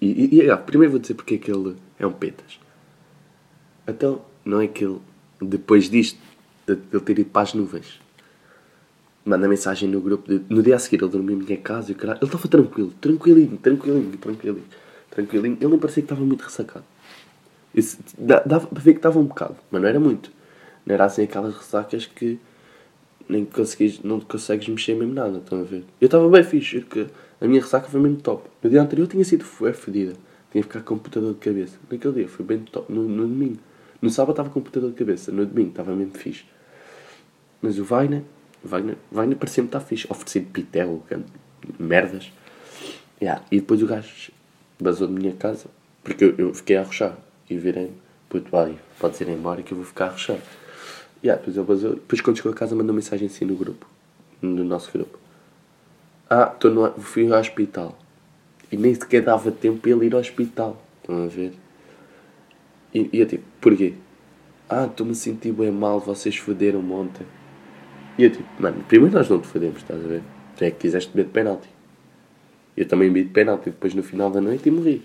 E, 0.02 0.08
e, 0.08 0.36
e 0.36 0.50
ah, 0.50 0.58
primeiro 0.58 0.92
vou 0.92 1.00
dizer 1.00 1.14
porque 1.14 1.36
é 1.36 1.38
que 1.38 1.52
ele 1.52 1.76
é 1.98 2.06
um 2.06 2.12
petas. 2.12 2.60
Então, 3.88 4.22
não 4.46 4.62
é 4.62 4.68
que 4.68 4.86
ele, 4.86 5.00
depois 5.42 5.90
disto, 5.90 6.20
de, 6.66 6.78
ele 6.92 7.02
ter 7.02 7.20
ido 7.20 7.30
para 7.30 7.42
as 7.42 7.54
nuvens, 7.54 8.00
manda 9.26 9.48
mensagem 9.48 9.90
no 9.90 10.00
grupo. 10.00 10.28
De, 10.28 10.42
no 10.50 10.62
dia 10.62 10.76
a 10.76 10.80
seguir 10.80 11.02
ele 11.02 11.12
dormiu 11.12 11.36
em 11.36 11.44
minha 11.44 11.58
casa 11.58 11.92
e 11.92 11.94
o 11.94 11.98
caralho. 11.98 12.20
Ele 12.20 12.26
estava 12.26 12.48
tranquilo, 12.48 12.94
tranquilinho, 13.02 13.58
tranquilinho, 13.58 14.18
tranquilinho, 14.18 14.66
tranquilinho. 15.10 15.58
Ele 15.60 15.70
nem 15.70 15.80
parecia 15.80 16.04
que 16.04 16.06
estava 16.06 16.22
muito 16.22 16.44
ressacado. 16.44 16.86
Isso, 17.74 18.00
dava 18.18 18.66
para 18.68 18.82
ver 18.82 18.94
que 18.94 19.00
estava 19.00 19.20
um 19.20 19.26
bocado, 19.26 19.56
mas 19.70 19.82
não 19.82 19.88
era 19.88 20.00
muito. 20.00 20.32
Não 20.86 20.96
era 20.96 21.06
assim 21.06 21.24
aquelas 21.24 21.56
ressacas 21.56 22.06
que 22.08 22.40
nem 23.28 23.46
conseguis, 23.46 24.02
não 24.02 24.20
consegues 24.20 24.68
mexer 24.68 24.96
mesmo 24.96 25.14
nada, 25.14 25.38
estão 25.38 25.62
a 25.62 25.64
ver? 25.64 25.84
Eu 26.02 26.06
estava 26.06 26.28
bem 26.30 26.44
fixe, 26.44 26.80
porque 26.80 27.06
a 27.42 27.48
minha 27.48 27.62
ressaca 27.62 27.88
foi 27.88 28.00
mesmo 28.00 28.18
top. 28.18 28.50
No 28.62 28.70
dia 28.70 28.82
anterior 28.82 29.08
tinha 29.08 29.24
sido 29.24 29.46
fedida. 29.46 30.14
Tinha 30.52 30.64
que 30.64 30.68
ficar 30.68 30.82
com 30.82 30.96
computador 30.96 31.34
de 31.34 31.40
cabeça. 31.40 31.78
Naquele 31.90 32.14
dia 32.14 32.28
foi 32.28 32.46
bem 32.46 32.60
top. 32.60 32.92
No, 32.92 33.04
no 33.04 33.28
domingo. 33.28 33.60
No 34.02 34.10
sábado 34.10 34.32
estava 34.32 34.50
com 34.50 34.60
computador 34.60 34.92
de 34.92 34.98
cabeça. 34.98 35.32
No 35.32 35.46
domingo 35.46 35.70
estava 35.70 35.96
mesmo 35.96 36.18
fixe. 36.18 36.44
Mas 37.62 37.78
o 37.78 37.84
Vaina, 37.84 38.24
Wagner, 38.64 38.98
Wagner 39.12 39.38
parecia-me 39.38 39.68
estar 39.68 39.80
fixe. 39.80 40.08
Oferecido 40.10 40.52
pitel, 40.52 41.04
merdas. 41.78 42.32
Yeah. 43.22 43.44
E 43.52 43.60
depois 43.60 43.82
o 43.84 43.86
gajo 43.86 44.32
basou 44.80 45.08
de 45.08 45.14
minha 45.14 45.34
casa, 45.34 45.66
porque 46.04 46.24
eu, 46.24 46.36
eu 46.38 46.54
fiquei 46.54 46.78
a 46.78 46.82
arrochar. 46.82 47.18
E 47.50 47.58
virei-me, 47.58 47.94
puto, 48.30 48.50
vai, 48.50 48.78
podes 49.00 49.20
ir 49.22 49.30
embora 49.30 49.64
que 49.64 49.72
eu 49.72 49.78
vou 49.78 49.86
ficar 49.86 50.06
a 50.06 50.08
arrochar. 50.10 50.38
Yeah, 51.24 51.42
depois. 51.46 51.82
Depois 51.82 52.22
quando 52.22 52.38
chegou 52.38 52.52
a 52.52 52.56
casa 52.56 52.76
mandou 52.76 52.96
mensagem 52.96 53.28
assim 53.28 53.46
no 53.46 53.56
grupo. 53.56 53.86
No 54.42 54.64
nosso 54.64 54.92
grupo. 54.92 55.20
Ah, 56.30 56.46
tô 56.46 56.70
no, 56.70 56.92
fui 57.02 57.32
ao 57.32 57.40
hospital. 57.40 57.98
E 58.72 58.78
nem 58.78 58.94
sequer 58.94 59.24
dava 59.24 59.52
tempo 59.52 59.80
para 59.80 59.90
ele 59.90 60.06
ir 60.06 60.14
ao 60.14 60.20
hospital. 60.20 60.80
Estão 61.02 61.24
a 61.24 61.28
ver? 61.28 61.54
E, 62.94 63.10
e 63.12 63.20
eu 63.20 63.28
tipo, 63.28 63.44
porquê? 63.60 63.96
Ah, 64.70 64.86
estou-me 64.86 65.14
a 65.14 65.16
sentir 65.16 65.52
bem 65.52 65.72
mal, 65.72 66.00
vocês 66.00 66.38
foderam-me 66.38 66.92
ontem. 66.92 67.26
E 68.16 68.26
eu 68.26 68.30
tipo, 68.30 68.48
mano, 68.62 68.84
primeiro 68.88 69.16
nós 69.16 69.28
não 69.28 69.40
te 69.40 69.48
fodemos, 69.48 69.78
estás 69.78 70.06
a 70.06 70.08
ver? 70.08 70.22
Tu 70.56 70.66
é 70.66 70.70
que 70.70 70.78
quiseste 70.78 71.10
beber 71.10 71.26
de 71.26 71.32
penalti. 71.32 71.70
Eu 72.78 72.88
também 72.88 73.12
bebi 73.12 73.28
de 73.28 73.34
penalti 73.34 73.72
depois 73.72 73.96
no 73.96 74.04
final 74.04 74.30
da 74.30 74.40
noite 74.40 74.70
e 74.70 74.72
morri. 74.72 75.02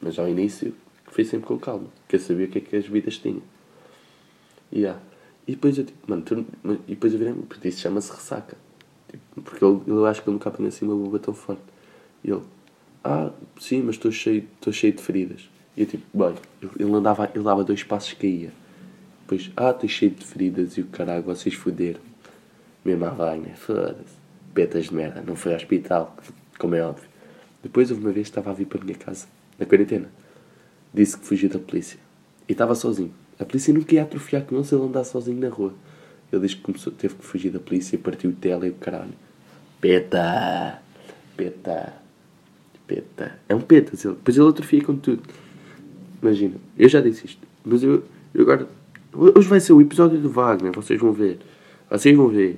Mas 0.00 0.16
ao 0.16 0.28
início 0.28 0.72
fui 1.06 1.24
sempre 1.24 1.46
com 1.46 1.58
calma, 1.58 1.88
porque 2.02 2.16
eu 2.16 2.20
sabia 2.20 2.46
o 2.46 2.48
que 2.48 2.58
é 2.58 2.60
que 2.60 2.76
as 2.76 2.86
vidas 2.86 3.18
tinham. 3.18 3.42
Yeah. 4.72 5.00
E 5.46 5.52
depois 5.52 5.76
eu 5.76 5.84
tipo, 5.84 5.98
mano, 6.08 6.22
tu, 6.22 6.46
e 6.86 6.94
depois 6.94 7.12
eu 7.12 7.18
virei 7.18 7.34
porque 7.34 7.68
isso 7.68 7.80
chama-se 7.80 8.12
ressaca. 8.12 8.56
Porque 9.44 9.64
ele, 9.64 9.80
eu 9.86 10.06
acho 10.06 10.22
que 10.22 10.28
ele 10.28 10.34
nunca 10.34 10.48
apanha 10.48 10.68
assim 10.68 10.84
uma 10.84 10.94
boba 10.96 11.18
tão 11.18 11.34
forte. 11.34 11.62
E 12.24 12.30
ele, 12.30 12.42
ah, 13.04 13.30
sim, 13.60 13.82
mas 13.82 13.96
estou 13.96 14.12
cheio, 14.12 14.44
estou 14.54 14.72
cheio 14.72 14.92
de 14.92 15.02
feridas. 15.02 15.48
E 15.76 15.82
eu 15.82 15.86
tipo, 15.86 16.04
bem, 16.16 16.34
ele 16.78 16.94
andava, 16.94 17.30
ele 17.34 17.44
dava 17.44 17.64
dois 17.64 17.82
passos 17.82 18.12
e 18.12 18.16
caía. 18.16 18.52
Depois, 19.22 19.50
ah, 19.56 19.70
estou 19.70 19.88
cheio 19.88 20.10
de 20.10 20.24
feridas 20.24 20.76
e 20.76 20.82
o 20.82 20.86
caralho, 20.86 21.22
vocês 21.22 21.54
foderam. 21.54 22.00
Mesmo 22.84 23.04
à 23.04 23.10
Wagner, 23.10 23.56
foda-se. 23.56 24.20
Petas 24.54 24.86
de 24.86 24.94
merda, 24.94 25.22
não 25.26 25.34
foi 25.34 25.52
ao 25.52 25.58
hospital, 25.58 26.14
como 26.58 26.74
é 26.74 26.82
óbvio. 26.82 27.08
Depois 27.62 27.90
houve 27.90 28.02
uma 28.02 28.12
vez 28.12 28.26
que 28.26 28.30
estava 28.30 28.50
a 28.50 28.52
vir 28.52 28.66
para 28.66 28.80
a 28.80 28.84
minha 28.84 28.98
casa, 28.98 29.26
na 29.58 29.64
quarentena. 29.64 30.10
Disse 30.92 31.16
que 31.16 31.24
fugiu 31.24 31.48
da 31.48 31.58
polícia. 31.58 31.98
E 32.48 32.52
estava 32.52 32.74
sozinho. 32.74 33.14
A 33.38 33.44
polícia 33.44 33.72
nunca 33.72 33.94
ia 33.94 34.02
atrofiar 34.02 34.42
com 34.42 34.56
ele 34.56 34.64
se 34.64 34.74
ele 34.74 34.84
andasse 34.84 35.12
sozinho 35.12 35.40
na 35.40 35.48
rua. 35.48 35.72
Ele 36.32 36.40
disse 36.42 36.56
que 36.56 36.62
começou, 36.62 36.92
teve 36.92 37.14
que 37.14 37.24
fugir 37.24 37.50
da 37.50 37.60
polícia, 37.60 37.98
partiu 37.98 38.30
o 38.30 38.32
tela 38.32 38.66
e 38.66 38.70
o 38.70 38.74
caralho. 38.74 39.12
Peta! 39.80 40.80
Peta! 41.36 41.92
Peta! 42.86 43.38
É 43.48 43.54
um 43.54 43.60
peta. 43.60 43.92
Depois 43.96 44.36
ele 44.36 44.48
atrofia 44.48 44.82
com 44.82 44.96
tudo. 44.96 45.22
Imagina, 46.22 46.54
eu 46.78 46.88
já 46.88 47.00
disse 47.00 47.26
isto, 47.26 47.46
mas 47.64 47.82
eu, 47.82 48.04
eu 48.32 48.42
agora. 48.42 48.68
Hoje 49.12 49.48
vai 49.48 49.60
ser 49.60 49.72
o 49.72 49.80
episódio 49.80 50.18
do 50.18 50.30
Wagner, 50.30 50.72
vocês 50.72 50.98
vão 50.98 51.12
ver. 51.12 51.38
Vocês 51.90 52.16
vão 52.16 52.28
ver. 52.28 52.56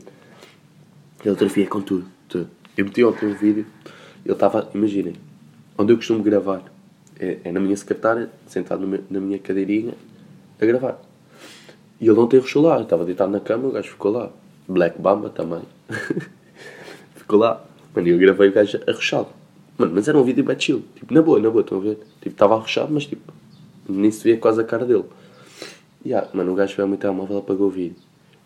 Ele 1.24 1.34
atrofia 1.34 1.66
com 1.66 1.80
tudo, 1.80 2.06
tudo. 2.28 2.48
Eu 2.76 2.84
meti 2.84 3.02
ontem 3.02 3.26
um 3.26 3.34
vídeo, 3.34 3.66
ele 4.24 4.34
estava, 4.34 4.70
imaginem, 4.74 5.14
onde 5.78 5.92
eu 5.92 5.96
costumo 5.96 6.22
gravar. 6.22 6.62
É, 7.18 7.38
é 7.44 7.52
na 7.52 7.58
minha 7.58 7.76
secretária, 7.76 8.30
sentado 8.46 8.86
meu, 8.86 9.02
na 9.08 9.18
minha 9.18 9.38
cadeirinha, 9.38 9.94
a 10.60 10.66
gravar. 10.66 11.00
E 12.04 12.06
ele 12.06 12.20
ontem 12.20 12.38
ruxou 12.38 12.60
lá, 12.60 12.82
estava 12.82 13.02
deitado 13.02 13.32
na 13.32 13.40
cama, 13.40 13.68
o 13.68 13.70
gajo 13.70 13.88
ficou 13.88 14.12
lá. 14.12 14.30
Black 14.68 15.00
Bamba 15.00 15.30
também. 15.30 15.62
ficou 17.16 17.38
lá. 17.38 17.64
Mano, 17.96 18.08
eu 18.08 18.18
gravei 18.18 18.50
o 18.50 18.52
gajo 18.52 18.78
arrochado. 18.86 19.28
Mano, 19.78 19.92
mas 19.94 20.06
era 20.06 20.18
um 20.18 20.22
vídeo 20.22 20.44
bem 20.44 20.60
chill. 20.60 20.84
Tipo, 20.94 21.14
na 21.14 21.22
boa, 21.22 21.40
na 21.40 21.48
boa, 21.48 21.62
estão 21.62 21.78
a 21.78 21.80
ver? 21.80 21.94
Tipo, 22.20 22.28
estava 22.28 22.56
arrochado, 22.56 22.92
mas 22.92 23.06
tipo, 23.06 23.32
nem 23.88 24.10
se 24.10 24.22
via 24.22 24.36
quase 24.36 24.60
a 24.60 24.64
cara 24.64 24.84
dele. 24.84 25.06
E 26.04 26.10
yeah, 26.10 26.28
mano, 26.34 26.52
o 26.52 26.54
gajo 26.54 26.74
foi 26.74 26.82
ao 26.82 26.88
meu 26.88 26.98
telemóvel, 26.98 27.38
apagou 27.38 27.68
o 27.68 27.70
vídeo. 27.70 27.96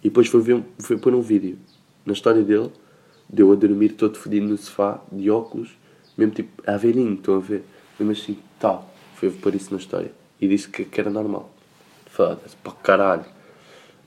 E 0.04 0.08
depois 0.08 0.28
foi, 0.28 0.40
ver, 0.40 0.62
foi 0.78 0.96
pôr 0.96 1.12
um 1.12 1.20
vídeo 1.20 1.58
na 2.06 2.12
história 2.12 2.42
dele, 2.42 2.70
deu 3.28 3.50
a 3.50 3.56
dormir 3.56 3.88
todo 3.88 4.16
fedido 4.18 4.46
no 4.46 4.56
sofá, 4.56 5.02
de 5.10 5.28
óculos, 5.32 5.70
mesmo 6.16 6.32
tipo, 6.32 6.62
a 6.64 6.76
velhinho, 6.76 7.14
estão 7.14 7.34
a 7.34 7.40
ver? 7.40 7.64
Mesmo 7.98 8.12
assim, 8.12 8.38
tal. 8.60 8.88
Foi 9.16 9.28
pôr 9.30 9.52
isso 9.56 9.72
na 9.72 9.80
história. 9.80 10.12
E 10.40 10.46
disse 10.46 10.68
que, 10.68 10.84
que 10.84 11.00
era 11.00 11.10
normal. 11.10 11.50
Foda-se, 12.06 12.54
para 12.62 12.72
caralho. 12.74 13.37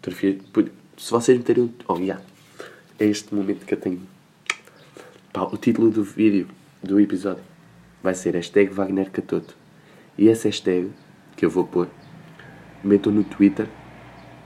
Se 0.03 1.11
vocês 1.11 1.37
meterem. 1.37 1.71
Oh, 1.87 1.97
yeah. 1.97 2.23
É 2.99 3.05
este 3.05 3.35
momento 3.35 3.65
que 3.65 3.73
eu 3.75 3.79
tenho. 3.79 4.01
Pá, 5.31 5.43
o 5.43 5.57
título 5.57 5.91
do 5.91 6.03
vídeo, 6.03 6.47
do 6.81 6.99
episódio, 6.99 7.43
vai 8.01 8.15
ser 8.15 8.33
hashtag 8.33 8.73
Wagner 8.73 9.11
Catoto. 9.11 9.55
E 10.17 10.27
essa 10.27 10.47
hashtag 10.47 10.91
que 11.37 11.45
eu 11.45 11.51
vou 11.51 11.65
pôr, 11.65 11.87
metam 12.83 13.13
no 13.13 13.23
Twitter. 13.23 13.67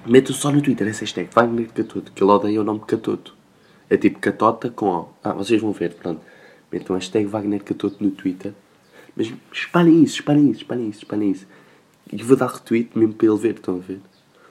Metam 0.06 0.36
só 0.36 0.52
no 0.52 0.62
Twitter 0.62 0.88
essa 0.90 1.02
hashtag 1.02 1.30
Wagner 1.34 1.72
Catoto, 1.72 2.12
que 2.12 2.22
ele 2.22 2.32
odeia 2.32 2.60
o 2.60 2.64
nome 2.66 2.82
Catoto. 2.82 3.34
É 3.90 3.96
tipo 3.96 4.20
Catota 4.20 4.70
com 4.70 4.88
O. 4.88 5.10
Ah, 5.24 5.32
vocês 5.32 5.62
vão 5.62 5.72
ver, 5.72 5.94
pronto. 5.94 6.22
Metam 6.70 6.98
hashtag 6.98 7.26
Wagner 7.28 7.64
Catoto 7.64 8.04
no 8.04 8.12
Twitter. 8.12 8.54
Mas 9.16 9.34
espalhem 9.54 10.04
isso, 10.04 10.16
espalhem 10.16 10.52
isso, 10.52 10.62
espalhem 10.62 10.90
isso, 10.90 11.00
espalhem 11.00 11.32
isso. 11.32 11.48
E 12.12 12.22
vou 12.22 12.36
dar 12.36 12.48
retweet 12.48 12.90
mesmo 12.94 13.14
para 13.14 13.28
ele 13.28 13.38
ver, 13.38 13.56
estão 13.56 13.76
a 13.76 13.80
ver? 13.80 14.02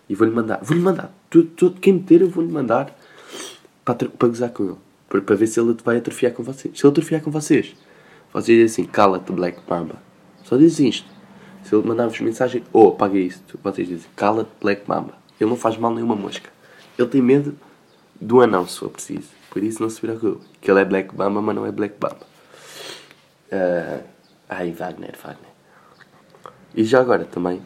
E 0.08 0.14
vou-lhe 0.14 0.32
mandar, 0.32 0.60
vou-lhe 0.62 0.82
mandar, 0.82 1.12
tudo, 1.30 1.48
tudo, 1.50 1.80
quem 1.80 1.94
meter 1.94 2.20
eu 2.20 2.28
vou-lhe 2.28 2.52
mandar 2.52 2.94
para, 3.84 4.08
para 4.08 4.28
gozar 4.28 4.50
com 4.50 4.64
ele. 4.64 4.76
Para, 5.08 5.20
para 5.20 5.36
ver 5.36 5.46
se 5.46 5.60
ele 5.60 5.74
vai 5.84 5.96
atrofiar 5.96 6.32
com 6.32 6.42
vocês. 6.42 6.78
Se 6.78 6.84
ele 6.84 6.90
atrofiar 6.90 7.22
com 7.22 7.30
vocês, 7.30 7.74
vocês 8.32 8.58
dizem 8.58 8.84
assim, 8.84 8.92
cala-te 8.92 9.32
Black 9.32 9.60
Mamba. 9.68 9.96
Só 10.42 10.56
dizem 10.56 10.88
isto. 10.88 11.08
Se 11.62 11.74
ele 11.74 11.86
mandar-vos 11.86 12.20
mensagem, 12.20 12.62
oh, 12.72 12.88
apaga 12.88 13.18
isto, 13.18 13.58
vocês 13.62 13.88
dizem, 13.88 14.10
cala-te 14.14 14.50
Black 14.60 14.82
Mamba. 14.86 15.14
Ele 15.40 15.48
não 15.50 15.56
faz 15.56 15.76
mal 15.76 15.94
nenhuma 15.94 16.14
mosca. 16.14 16.50
Ele 16.98 17.08
tem 17.08 17.22
medo 17.22 17.56
do 18.20 18.40
anão, 18.40 18.66
se 18.66 18.78
for 18.78 18.90
preciso. 18.90 19.28
Por 19.50 19.62
isso 19.62 19.80
não 19.80 19.88
se 19.88 20.00
preocupe. 20.00 20.44
Que 20.60 20.70
ele 20.70 20.80
é 20.80 20.84
Black 20.84 21.14
Bamba, 21.14 21.40
mas 21.40 21.54
não 21.54 21.64
é 21.64 21.72
Black 21.72 21.96
Bamba. 21.98 22.26
Uh, 23.52 24.02
ai, 24.48 24.72
Wagner, 24.72 25.14
Wagner. 25.22 25.50
E 26.74 26.84
já 26.84 27.00
agora 27.00 27.24
também, 27.24 27.62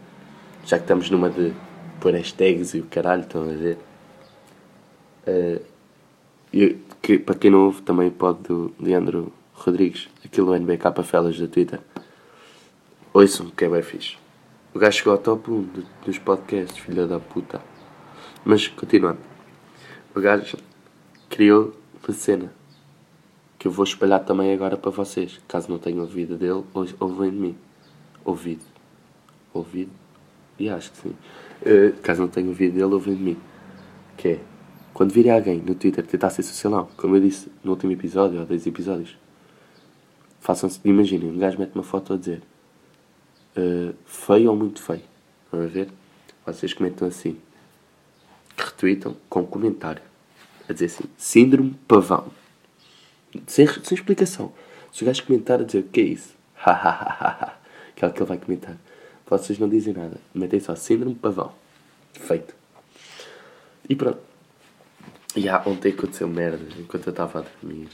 já 0.64 0.76
que 0.76 0.85
estamos 0.85 1.11
numa 1.11 1.30
de 1.30 1.52
pôr 2.00 2.14
hashtags 2.14 2.74
e 2.74 2.80
o 2.80 2.84
caralho, 2.84 3.22
estão 3.22 3.42
a 3.42 3.52
ver? 3.52 3.78
Uh, 5.26 5.62
eu, 6.52 6.78
que, 7.02 7.18
para 7.18 7.34
quem 7.34 7.50
não 7.50 7.66
ouve, 7.66 7.82
também 7.82 8.10
pode 8.10 8.42
do 8.42 8.74
Leandro 8.80 9.32
Rodrigues, 9.52 10.08
aquilo 10.24 10.54
NBK 10.54 11.02
Felas 11.02 11.38
da 11.38 11.46
Twitter. 11.46 11.80
Ouçam, 13.12 13.50
que 13.50 13.64
é 13.64 13.68
bem 13.68 13.82
fixe. 13.82 14.16
O 14.74 14.78
gajo 14.78 14.98
chegou 14.98 15.12
ao 15.12 15.18
top 15.18 15.50
1 15.50 15.68
dos 16.04 16.18
podcasts, 16.18 16.78
filha 16.78 17.06
da 17.06 17.18
puta. 17.18 17.60
Mas, 18.44 18.68
continuando. 18.68 19.18
O 20.14 20.20
gajo 20.20 20.56
criou 21.28 21.74
uma 22.06 22.14
cena 22.14 22.52
que 23.58 23.66
eu 23.66 23.72
vou 23.72 23.84
espalhar 23.84 24.24
também 24.24 24.52
agora 24.52 24.76
para 24.76 24.90
vocês. 24.90 25.40
Caso 25.48 25.70
não 25.70 25.78
tenham 25.78 26.00
ouvido 26.00 26.36
dele, 26.36 26.64
ouvem 27.00 27.30
de 27.30 27.36
mim. 27.36 27.56
Ouvido 28.24 28.78
ouvido. 29.58 29.90
E 30.58 30.68
acho 30.68 30.90
que 30.92 30.98
sim. 30.98 31.14
Uh, 31.62 31.92
caso 32.02 32.20
não 32.20 32.28
tenha 32.28 32.48
ouvido 32.48 32.74
dele, 32.74 32.92
ouvem 32.92 33.14
de 33.14 33.22
mim. 33.22 33.36
Que 34.16 34.28
é, 34.28 34.40
quando 34.92 35.12
virem 35.12 35.30
alguém 35.32 35.58
no 35.58 35.74
Twitter 35.74 36.04
tentar 36.06 36.30
ser 36.30 36.42
socialão, 36.42 36.88
como 36.96 37.16
eu 37.16 37.20
disse 37.20 37.50
no 37.62 37.72
último 37.72 37.92
episódio, 37.92 38.40
ou 38.40 38.46
dois 38.46 38.66
episódios, 38.66 39.16
façam-se, 40.40 40.80
imaginem, 40.84 41.30
um 41.30 41.38
gajo 41.38 41.58
mete 41.58 41.74
uma 41.74 41.84
foto 41.84 42.14
a 42.14 42.16
dizer 42.16 42.42
uh, 43.56 43.94
feio 44.04 44.50
ou 44.50 44.56
muito 44.56 44.82
feio. 44.82 45.02
Vamos 45.52 45.70
ver? 45.70 45.88
Vocês 46.44 46.72
comentam 46.72 47.06
assim, 47.06 47.36
retweetam 48.56 49.16
com 49.28 49.44
comentário, 49.46 50.02
a 50.68 50.72
dizer 50.72 50.86
assim, 50.86 51.04
síndrome 51.16 51.76
pavão. 51.86 52.26
Sem, 53.46 53.66
sem 53.66 53.94
explicação. 53.96 54.52
Se 54.92 55.02
o 55.02 55.06
gajo 55.06 55.24
comentar 55.24 55.60
a 55.60 55.64
dizer, 55.64 55.80
o 55.80 55.82
que 55.84 56.00
é 56.00 56.04
isso? 56.04 56.34
que 57.94 58.04
é 58.04 58.08
o 58.08 58.12
que 58.12 58.18
ele 58.18 58.28
vai 58.28 58.38
comentar. 58.38 58.76
Vocês 59.28 59.58
não 59.58 59.68
dizem 59.68 59.92
nada. 59.92 60.18
Metem 60.35 60.58
só 60.58 60.75
síndrome 60.75 61.14
pavão. 61.14 61.52
Feito. 62.14 62.54
E 63.88 63.94
pronto. 63.94 64.20
E 65.37 65.49
há, 65.49 65.62
ontem 65.66 65.92
aconteceu 65.92 66.26
merda 66.26 66.66
enquanto 66.78 67.06
eu 67.06 67.11
estava 67.11 67.40
a 67.40 67.42
dormir. 67.42 67.88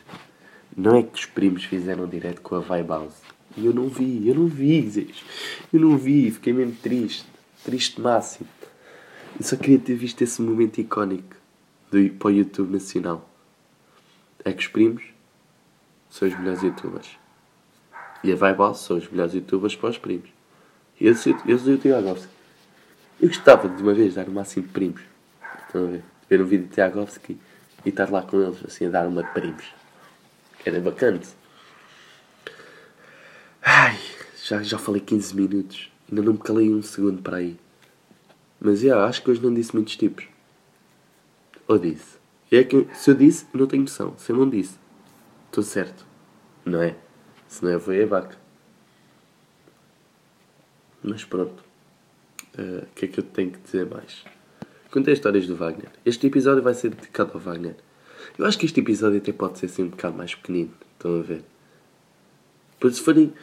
Não 0.77 0.97
é 0.97 1.03
que 1.03 1.19
os 1.19 1.27
primos 1.27 1.65
fizeram 1.65 2.07
direto 2.07 2.41
com 2.41 2.55
a 2.55 2.61
Vibe 2.61 2.89
House. 2.89 3.23
E 3.57 3.67
eu 3.67 3.73
não 3.73 3.89
vi, 3.89 4.29
eu 4.29 4.35
não 4.35 4.47
vi, 4.47 4.89
Zés. 4.89 5.25
Eu 5.73 5.81
não 5.81 5.97
vi, 5.97 6.31
fiquei 6.31 6.53
mesmo 6.53 6.75
triste. 6.77 7.27
Triste 7.65 8.01
máximo. 8.01 8.49
Eu 9.39 9.45
só 9.45 9.57
queria 9.57 9.79
ter 9.79 9.95
visto 9.95 10.23
esse 10.23 10.41
momento 10.41 10.81
icónico 10.81 11.37
do, 11.91 12.11
para 12.11 12.29
o 12.29 12.31
YouTube 12.31 12.73
nacional. 12.73 13.29
É 14.45 14.53
que 14.53 14.63
os 14.63 14.69
primos 14.69 15.03
são 16.09 16.29
os 16.29 16.39
melhores 16.39 16.63
youtubers. 16.63 17.19
E 18.23 18.33
a 18.33 18.37
Vibe 18.37 18.59
House 18.59 18.81
são 18.81 18.97
os 18.97 19.09
melhores 19.09 19.35
youtubers 19.35 19.75
para 19.75 19.91
os 19.91 19.99
primos. 19.99 20.34
Eu 21.01 21.15
sou, 21.15 21.37
eu 21.47 21.59
sou 21.59 21.75
o 21.75 21.79
Tiagovski. 21.79 22.29
Eu 23.21 23.29
gostava 23.29 23.69
de 23.69 23.83
uma 23.83 23.95
vez 23.95 24.15
dar 24.15 24.29
o 24.29 24.31
máximo 24.31 24.67
de 24.67 24.73
primos. 24.73 25.03
Estão 25.67 25.89
a 25.89 25.91
ver? 25.91 26.05
Ver 26.29 26.41
um 26.41 26.47
vídeo 26.47 26.67
de 26.67 26.75
Tiagovski 26.75 27.39
e 27.85 27.89
estar 27.89 28.11
lá 28.11 28.23
com 28.23 28.41
eles, 28.41 28.65
assim, 28.65 28.87
a 28.87 28.91
dar 28.91 29.07
uma 29.07 29.23
de 29.23 29.31
primos. 29.31 29.65
Era 30.65 30.81
bacana. 30.81 31.21
Ai, 33.63 33.99
já, 34.43 34.63
já 34.63 34.79
falei 34.79 35.01
15 35.01 35.35
minutos. 35.35 35.91
Ainda 36.09 36.23
não 36.23 36.35
me 36.35 36.39
calei 36.39 36.73
um 36.73 36.83
segundo 36.83 37.23
para 37.23 37.39
aí. 37.39 37.59
Mas, 38.61 38.83
yeah, 38.83 39.05
acho 39.05 39.23
que 39.23 39.31
hoje 39.31 39.43
não 39.43 39.53
disse 39.53 39.75
muitos 39.75 39.97
tipos. 39.97 40.27
Ou 41.67 41.79
disse? 41.79 42.19
É 42.53 42.63
que, 42.63 42.87
se 42.95 43.11
eu 43.11 43.15
disse, 43.15 43.47
não 43.53 43.67
tenho 43.67 43.83
noção. 43.83 44.15
Se 44.17 44.31
eu 44.31 44.37
não 44.37 44.49
disse, 44.49 44.79
estou 45.47 45.65
certo. 45.65 46.07
Não 46.65 46.81
é? 46.81 46.95
Se 47.49 47.65
não 47.65 47.73
é, 47.73 47.81
foi 47.81 48.03
a 48.03 48.07
vaca. 48.07 48.44
Mas 51.05 51.23
pronto. 51.23 51.63
Eh, 52.57 52.63
o 52.63 52.79
uh, 52.79 52.87
que 52.95 53.05
é 53.05 53.09
que 53.09 53.21
eu 53.21 53.25
tenho 53.25 53.51
que 53.51 53.59
dizer 53.59 53.85
mais? 53.87 54.25
Contei 54.91 55.13
histórias 55.13 55.47
do 55.47 55.55
Wagner. 55.55 55.91
Este 56.05 56.27
episódio 56.27 56.63
vai 56.63 56.73
ser 56.73 56.89
dedicado 56.95 57.33
ao 57.35 57.41
Wagner. 57.41 57.77
Eu 58.39 58.47
acho 58.47 58.59
que 58.59 58.65
este 58.65 58.81
episódio 58.81 59.19
até 59.19 59.33
pode 59.33 59.59
ser 59.59 59.67
assim 59.67 59.83
um 59.83 59.89
bocado 59.89 60.17
mais 60.17 60.35
pequenino. 60.35 60.73
Estão 60.93 61.19
a 61.19 61.23
ver? 61.23 61.45
Porque 62.81 62.97
se 62.97 63.03
forem. 63.03 63.35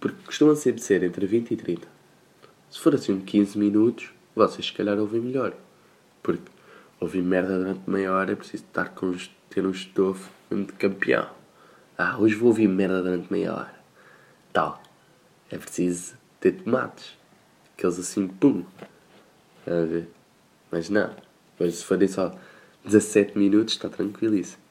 Porque 0.00 0.22
costumam 0.24 0.56
sempre 0.56 0.80
ser 0.80 1.02
entre 1.02 1.26
20 1.26 1.50
e 1.50 1.56
30. 1.56 1.86
Se 2.70 2.80
for 2.80 2.94
assim 2.94 3.20
15 3.20 3.58
minutos, 3.58 4.10
vocês 4.34 4.66
se 4.66 4.72
calhar 4.72 4.98
ouvem 4.98 5.20
melhor. 5.20 5.52
Porque 6.22 6.50
ouvir 6.98 7.22
merda 7.22 7.58
durante 7.58 7.90
meia 7.90 8.12
hora 8.12 8.32
é 8.32 8.36
preciso 8.36 8.64
estar 8.64 8.88
com, 8.90 9.14
ter 9.50 9.66
um 9.66 9.70
estofo 9.70 10.30
de 10.50 10.72
campeão. 10.72 11.28
Ah, 11.98 12.16
hoje 12.18 12.36
vou 12.36 12.48
ouvir 12.48 12.68
merda 12.68 13.02
durante 13.02 13.30
meia 13.30 13.52
hora. 13.52 13.74
Tal. 14.50 14.82
É 15.50 15.58
preciso 15.58 16.19
ter 16.40 16.52
tomates. 16.52 17.16
Aqueles 17.76 17.98
assim, 17.98 18.26
pum. 18.26 18.64
A 19.66 19.84
ver? 19.84 20.08
Mas 20.70 20.88
não. 20.88 21.14
Hoje 21.58 21.76
se 21.76 21.84
forem 21.84 22.08
só 22.08 22.34
17 22.84 23.38
minutos, 23.38 23.74
está 23.74 23.88
tranquilíssimo. 23.88 24.62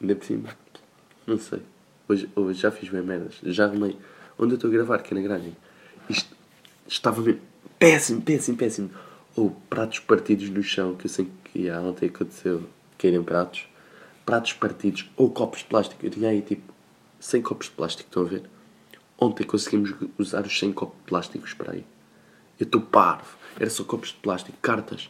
Ainda 0.00 0.16
por 0.16 0.24
cima. 0.24 0.48
Não 1.26 1.38
sei. 1.38 1.62
Hoje, 2.08 2.28
hoje 2.34 2.60
já 2.60 2.70
fiz 2.70 2.88
bem 2.88 3.02
merdas. 3.02 3.38
Já 3.44 3.64
arrumei. 3.64 3.96
Onde 4.38 4.52
eu 4.52 4.56
estou 4.56 4.68
a 4.68 4.72
gravar, 4.72 4.98
que 4.98 5.14
é 5.14 5.16
na 5.16 5.22
garagem. 5.22 5.56
Isto 6.08 6.34
estava 6.86 7.20
mesmo 7.22 7.52
péssimo, 7.82 8.22
péssimo, 8.22 8.56
péssimo. 8.56 8.90
Ou 9.34 9.50
pratos 9.68 9.98
partidos 9.98 10.48
no 10.48 10.62
chão, 10.62 10.94
que 10.94 11.06
eu 11.06 11.10
sei 11.10 11.28
que 11.44 11.68
ontem 11.72 12.06
aconteceu. 12.06 12.62
Querem 12.96 13.20
pratos. 13.24 13.66
Pratos 14.24 14.52
partidos. 14.52 15.10
Ou 15.16 15.28
copos 15.28 15.60
de 15.60 15.64
plástico. 15.64 16.06
Eu 16.06 16.10
tinha 16.10 16.28
aí 16.28 16.42
tipo 16.42 16.72
100 17.18 17.42
copos 17.42 17.66
de 17.66 17.72
plástico, 17.72 18.08
estão 18.08 18.22
a 18.22 18.26
ver? 18.26 18.42
Ontem 19.22 19.44
conseguimos 19.44 19.94
usar 20.18 20.44
os 20.44 20.58
100 20.58 20.72
copos 20.72 21.00
plásticos 21.06 21.54
para 21.54 21.74
aí. 21.74 21.86
Eu 22.58 22.64
estou 22.64 22.80
parvo. 22.80 23.36
Era 23.56 23.70
só 23.70 23.84
copos 23.84 24.08
de 24.08 24.16
plástico, 24.16 24.58
cartas. 24.60 25.08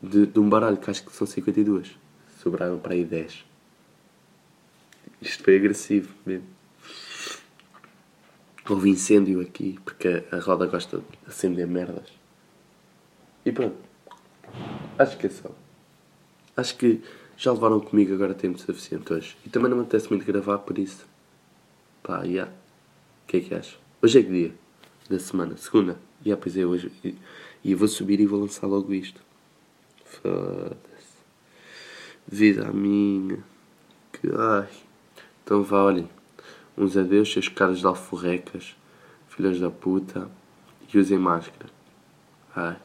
De, 0.00 0.26
de 0.26 0.38
um 0.38 0.48
baralho 0.48 0.76
que 0.76 0.88
acho 0.88 1.04
que 1.04 1.10
são 1.10 1.26
52. 1.26 1.98
Sobraram 2.40 2.78
para 2.78 2.94
aí 2.94 3.04
10. 3.04 3.44
Isto 5.20 5.42
foi 5.42 5.56
agressivo 5.56 6.14
mesmo. 6.24 6.46
Houve 8.68 8.90
incêndio 8.90 9.40
aqui, 9.40 9.76
porque 9.84 10.22
a 10.30 10.38
roda 10.38 10.66
gosta 10.66 10.98
de 10.98 11.04
acender 11.26 11.66
merdas. 11.66 12.12
E 13.44 13.50
pronto. 13.50 13.76
Acho 14.96 15.18
que 15.18 15.26
é 15.26 15.30
só. 15.30 15.50
Acho 16.56 16.76
que 16.76 17.02
já 17.36 17.50
levaram 17.50 17.80
comigo 17.80 18.14
agora 18.14 18.34
tempo 18.34 18.56
suficiente 18.60 19.12
hoje. 19.12 19.36
E 19.44 19.48
também 19.48 19.68
não 19.68 19.78
me 19.78 19.82
apetece 19.82 20.08
muito 20.10 20.24
gravar 20.24 20.58
por 20.58 20.78
isso. 20.78 21.04
Pá, 22.04 22.22
yeah. 22.22 22.59
Que 23.30 23.36
é 23.36 23.40
que 23.42 23.54
achas? 23.54 23.78
Hoje 24.02 24.18
é 24.18 24.22
que 24.24 24.28
dia? 24.28 24.54
Da 25.08 25.16
semana? 25.20 25.56
Segunda? 25.56 25.96
E 26.20 26.30
yeah, 26.30 26.42
pois 26.42 26.56
é, 26.56 26.66
hoje. 26.66 26.90
E 27.62 27.76
vou 27.76 27.86
subir 27.86 28.18
e 28.18 28.26
vou 28.26 28.40
lançar 28.40 28.66
logo 28.66 28.92
isto. 28.92 29.20
Foda-se. 30.04 31.22
Vida 32.26 32.72
minha. 32.72 33.38
Que 34.12 34.28
ai. 34.36 34.68
Então 35.44 35.62
vá, 35.62 35.80
olhem. 35.80 36.10
Uns 36.76 36.96
adeus, 36.96 37.32
seus 37.32 37.46
caras 37.46 37.78
de 37.78 37.86
alforrecas. 37.86 38.74
Filhas 39.28 39.60
da 39.60 39.70
puta. 39.70 40.28
E 40.92 40.98
usem 40.98 41.16
máscara. 41.16 41.70
Ai. 42.56 42.78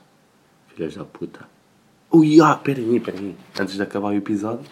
Filhas 0.67 0.93
da 0.93 1.05
puta. 1.05 1.49
Ui, 2.11 2.39
ah, 2.39 2.55
peraí, 2.55 2.99
peraí. 2.99 3.35
Antes 3.59 3.73
de 3.73 3.81
acabar 3.81 4.09
o 4.09 4.13
episódio. 4.13 4.69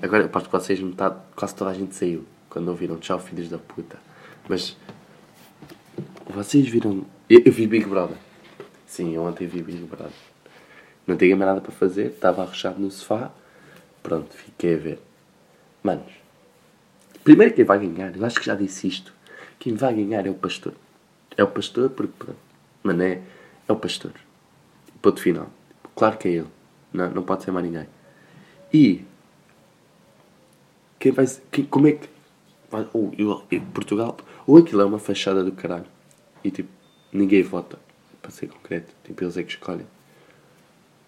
Agora, 0.00 0.24
aposto 0.24 0.46
que 0.46 0.52
vocês 0.52 0.80
metade, 0.80 1.20
quase 1.36 1.54
toda 1.54 1.72
a 1.72 1.74
gente 1.74 1.94
saiu. 1.94 2.24
Quando 2.48 2.68
ouviram 2.68 2.96
tchau, 2.96 3.18
filhos 3.18 3.50
da 3.50 3.58
puta. 3.58 3.98
Mas. 4.48 4.74
Vocês 6.30 6.68
viram. 6.68 7.04
Eu, 7.28 7.42
eu 7.44 7.52
vi 7.52 7.66
Big 7.66 7.86
Brother. 7.86 8.16
Sim, 8.86 9.14
eu 9.14 9.22
ontem 9.22 9.46
vi 9.46 9.62
Big 9.62 9.82
Brother. 9.84 10.12
Não 11.06 11.16
tinha 11.16 11.34
mais 11.36 11.48
nada 11.48 11.60
para 11.60 11.72
fazer, 11.72 12.06
estava 12.06 12.42
arrochado 12.42 12.80
no 12.80 12.90
sofá. 12.90 13.30
Pronto, 14.02 14.32
fiquei 14.34 14.74
a 14.74 14.78
ver. 14.78 14.98
Manos, 15.82 16.12
primeiro 17.24 17.54
quem 17.54 17.64
vai 17.64 17.78
ganhar, 17.78 18.16
eu 18.16 18.24
acho 18.24 18.38
que 18.38 18.46
já 18.46 18.54
disse 18.54 18.86
isto. 18.86 19.12
Quem 19.58 19.74
vai 19.74 19.92
ganhar 19.94 20.26
é 20.26 20.30
o 20.30 20.34
pastor. 20.34 20.74
É 21.36 21.42
o 21.42 21.48
pastor 21.48 21.90
porque, 21.90 22.12
pronto, 22.18 22.38
mané, 22.82 23.22
é 23.68 23.72
o 23.72 23.76
pastor. 23.76 24.12
Ponto 25.02 25.20
final. 25.20 25.50
Claro 25.94 26.16
que 26.16 26.28
é 26.28 26.32
ele. 26.32 26.48
Não, 26.92 27.10
não 27.10 27.22
pode 27.22 27.42
ser 27.44 27.50
mais 27.50 27.64
ninguém. 27.64 27.86
E 28.72 29.04
quem 30.98 31.12
vai. 31.12 31.26
Quem, 31.50 31.64
como 31.64 31.88
é 31.88 31.92
que. 31.92 32.08
Ou, 32.92 33.10
Portugal. 33.72 34.16
Ou 34.46 34.58
aquilo 34.58 34.82
é 34.82 34.84
uma 34.84 34.98
fachada 34.98 35.42
do 35.42 35.52
caralho. 35.52 35.86
E 36.42 36.50
tipo, 36.50 36.68
ninguém 37.12 37.42
vota 37.42 37.78
para 38.20 38.30
ser 38.30 38.48
concreto. 38.48 38.94
Tipo, 39.04 39.24
eles 39.24 39.36
é 39.36 39.42
que 39.42 39.52
escolhem. 39.52 39.86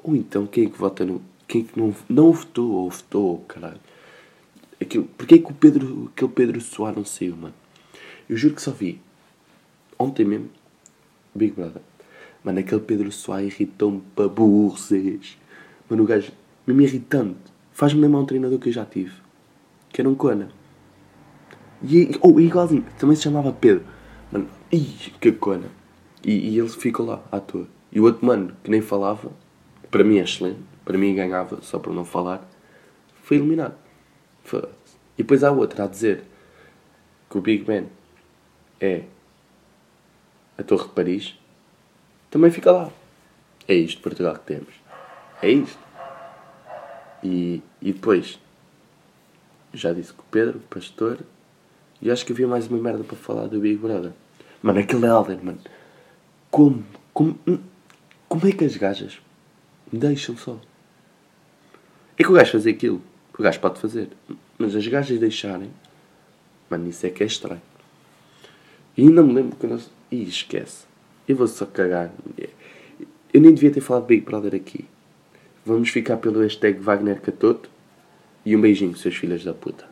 Ou 0.03 0.17
então, 0.17 0.47
quem 0.47 0.67
é 0.67 0.71
que 0.71 0.79
vota 0.79 1.05
no. 1.05 1.23
Quem 1.47 1.63
é 1.63 1.65
que 1.65 1.79
não, 1.79 1.95
não 2.09 2.33
votou 2.33 2.71
ou 2.73 2.91
votou, 2.91 3.39
caralho? 3.49 3.81
Aquilo, 4.81 5.05
porquê 5.17 5.37
é 5.37 5.39
que 5.39 5.51
o 5.51 5.55
Pedro, 5.55 6.11
aquele 6.15 6.33
Pedro 6.33 6.61
Soares 6.61 6.97
não 6.97 7.05
saiu, 7.05 7.37
mano? 7.37 7.55
Eu 8.29 8.37
juro 8.37 8.55
que 8.55 8.63
só 8.63 8.71
vi. 8.71 9.01
Ontem 9.99 10.25
mesmo. 10.25 10.51
Big 11.35 11.53
Brother. 11.53 11.83
Mano, 12.43 12.59
aquele 12.59 12.81
Pedro 12.81 13.13
Soares 13.13 13.55
irritou-me 13.55 14.03
para 14.17 14.29
burros. 14.29 14.91
Mano, 15.89 16.03
o 16.03 16.07
gajo, 16.07 16.33
mesmo 16.67 16.83
irritante. 16.83 17.39
Faz-me 17.73 18.01
lembrar 18.01 18.21
um 18.21 18.27
treinador 18.27 18.59
que 18.59 18.69
eu 18.69 18.73
já 18.73 18.85
tive. 18.85 19.13
Que 19.91 20.01
era 20.01 20.11
um 20.11 20.15
cona. 20.15 20.51
E, 21.85 22.11
oh, 22.21 22.41
igualzinho. 22.41 22.85
Também 22.99 23.17
se 23.17 23.23
chamava 23.23 23.53
Pedro. 23.53 23.85
Ih, 24.73 25.13
que 25.21 25.33
cona. 25.33 25.69
E, 26.25 26.33
e 26.33 26.59
ele 26.59 26.69
ficou 26.71 27.05
lá, 27.05 27.23
à 27.31 27.39
toa. 27.39 27.67
E 27.93 28.01
o 28.01 28.05
outro 28.05 28.25
mano, 28.25 28.57
que 28.65 28.71
nem 28.71 28.81
falava, 28.81 29.31
para 29.91 30.03
mim 30.03 30.17
é 30.19 30.23
excelente, 30.23 30.61
para 30.83 30.97
mim 30.97 31.15
ganhava 31.15 31.61
só 31.61 31.79
por 31.79 31.93
não 31.93 32.07
falar, 32.07 32.49
foi 33.23 33.37
eliminado. 33.37 33.75
E 35.19 35.23
depois 35.23 35.45
há 35.45 35.51
outra 35.51 35.85
a 35.85 35.87
dizer 35.87 36.25
que 37.29 37.37
o 37.37 37.43
Big 37.43 37.65
Ben 37.65 37.87
é 38.81 39.05
a 40.57 40.63
Torre 40.63 40.85
de 40.85 40.95
Paris, 40.95 41.39
também 42.31 42.51
fica 42.51 42.73
lá. 42.73 42.91
É 43.69 43.75
isto 43.75 44.01
Portugal 44.01 44.35
que 44.35 44.47
temos. 44.47 44.75
É 45.43 45.51
isto. 45.51 45.79
E, 47.23 47.63
e 47.81 47.93
depois, 47.93 48.41
já 49.75 49.93
disse 49.93 50.15
que 50.15 50.21
o 50.21 50.25
Pedro, 50.31 50.59
o 50.59 50.75
pastor, 50.75 51.19
e 52.01 52.11
acho 52.11 52.25
que 52.25 52.33
havia 52.33 52.49
mais 52.49 52.69
uma 52.69 52.79
merda 52.79 53.05
para 53.05 53.17
falar 53.17 53.49
do 53.49 53.61
Big 53.61 53.77
Brother. 53.77 54.13
Mano, 54.63 54.79
aquele 54.79 55.07
Elder, 55.07 55.43
mano. 55.43 55.59
Como? 56.51 56.85
Como, 57.13 57.39
como 58.29 58.47
é 58.47 58.53
que 58.53 58.65
as 58.65 58.77
gajas 58.77 59.21
deixam 59.93 60.37
só? 60.37 60.59
É 62.17 62.23
que 62.23 62.31
o 62.31 62.35
gajo 62.35 62.53
fazer 62.53 62.71
aquilo. 62.71 63.03
O 63.37 63.43
gajo 63.43 63.59
pode 63.61 63.81
fazer. 63.81 64.09
Mas 64.57 64.77
as 64.77 64.87
gajas 64.87 65.19
deixarem. 65.19 65.71
Mano, 66.71 66.89
isso 66.89 67.05
é 67.05 67.11
que 67.11 67.23
é 67.23 67.27
estranho. 67.27 67.61
E 68.97 69.03
ainda 69.03 69.23
me 69.23 69.33
lembro 69.33 69.57
que 69.57 69.67
nós. 69.67 69.91
Ih, 70.11 70.23
esquece. 70.23 70.85
Eu 71.27 71.37
vou 71.37 71.49
só 71.49 71.67
cagar. 71.67 72.13
Eu 73.33 73.41
nem 73.41 73.53
devia 73.53 73.71
ter 73.71 73.81
falado 73.81 74.07
Big 74.07 74.25
Brother 74.25 74.55
aqui. 74.55 74.85
Vamos 75.65 75.91
ficar 75.91 76.19
pelo 76.19 76.41
hashtag 76.41 76.79
Wagner 76.79 77.21
Catoto. 77.21 77.71
E 78.45 78.57
um 78.57 78.61
beijinho, 78.61 78.97
seus 78.97 79.17
filhos 79.17 79.45
da 79.45 79.55
puta. 79.55 79.87